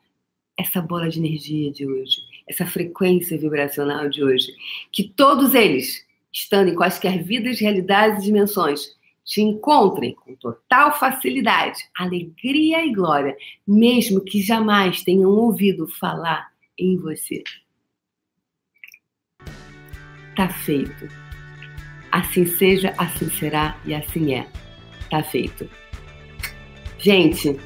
essa 0.58 0.82
bola 0.82 1.08
de 1.08 1.18
energia 1.18 1.72
de 1.72 1.86
hoje, 1.86 2.18
essa 2.50 2.66
frequência 2.66 3.38
vibracional 3.38 4.08
de 4.08 4.22
hoje. 4.22 4.52
Que 4.92 5.04
todos 5.04 5.54
eles, 5.54 6.04
estando 6.32 6.68
em 6.68 6.74
quaisquer 6.74 7.22
vidas, 7.22 7.60
realidades 7.60 8.22
e 8.22 8.26
dimensões, 8.26 8.98
te 9.24 9.40
encontrem 9.40 10.14
com 10.14 10.34
total 10.34 10.98
facilidade, 10.98 11.78
alegria 11.96 12.84
e 12.84 12.92
glória, 12.92 13.36
mesmo 13.66 14.20
que 14.20 14.42
jamais 14.42 15.02
tenham 15.04 15.30
ouvido 15.30 15.86
falar 15.86 16.48
em 16.76 16.96
você. 16.96 17.44
Tá 20.34 20.48
feito. 20.48 21.08
Assim 22.10 22.44
seja, 22.44 22.92
assim 22.98 23.30
será 23.30 23.80
e 23.84 23.94
assim 23.94 24.34
é. 24.34 24.48
Tá 25.08 25.22
feito. 25.22 25.70
Gente, 26.98 27.56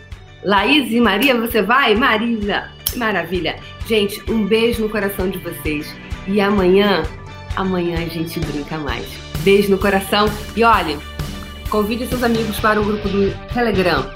Laís 0.43 0.93
e 0.93 1.01
Maria, 1.01 1.41
você 1.41 1.63
vai? 1.63 1.95
Marisa, 1.95 2.71
maravilha. 2.97 3.57
Gente, 3.87 4.23
um 4.31 4.45
beijo 4.45 4.83
no 4.83 4.89
coração 4.89 5.29
de 5.29 5.39
vocês. 5.39 5.95
E 6.27 6.41
amanhã, 6.41 7.03
amanhã 7.57 7.99
a 7.99 8.09
gente 8.09 8.41
brinca 8.41 8.79
mais. 8.79 9.07
Beijo 9.41 9.71
no 9.71 9.79
coração. 9.79 10.27
E 10.57 10.65
olha, 10.65 10.99
Convide 11.75 12.07
seus 12.07 12.23
amigos 12.23 12.59
para 12.61 12.81
o 12.81 12.85
grupo 12.85 13.09
do 13.09 13.35
Telegram. 13.53 14.09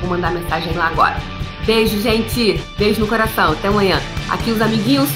Vou 0.00 0.10
mandar 0.10 0.30
mensagem 0.30 0.72
lá 0.74 0.86
agora. 0.86 1.16
Beijo, 1.66 2.00
gente. 2.00 2.60
Beijo 2.78 3.00
no 3.00 3.08
coração. 3.08 3.52
Até 3.52 3.66
amanhã. 3.66 4.00
Aqui 4.30 4.52
os 4.52 4.60
amiguinhos 4.60 5.10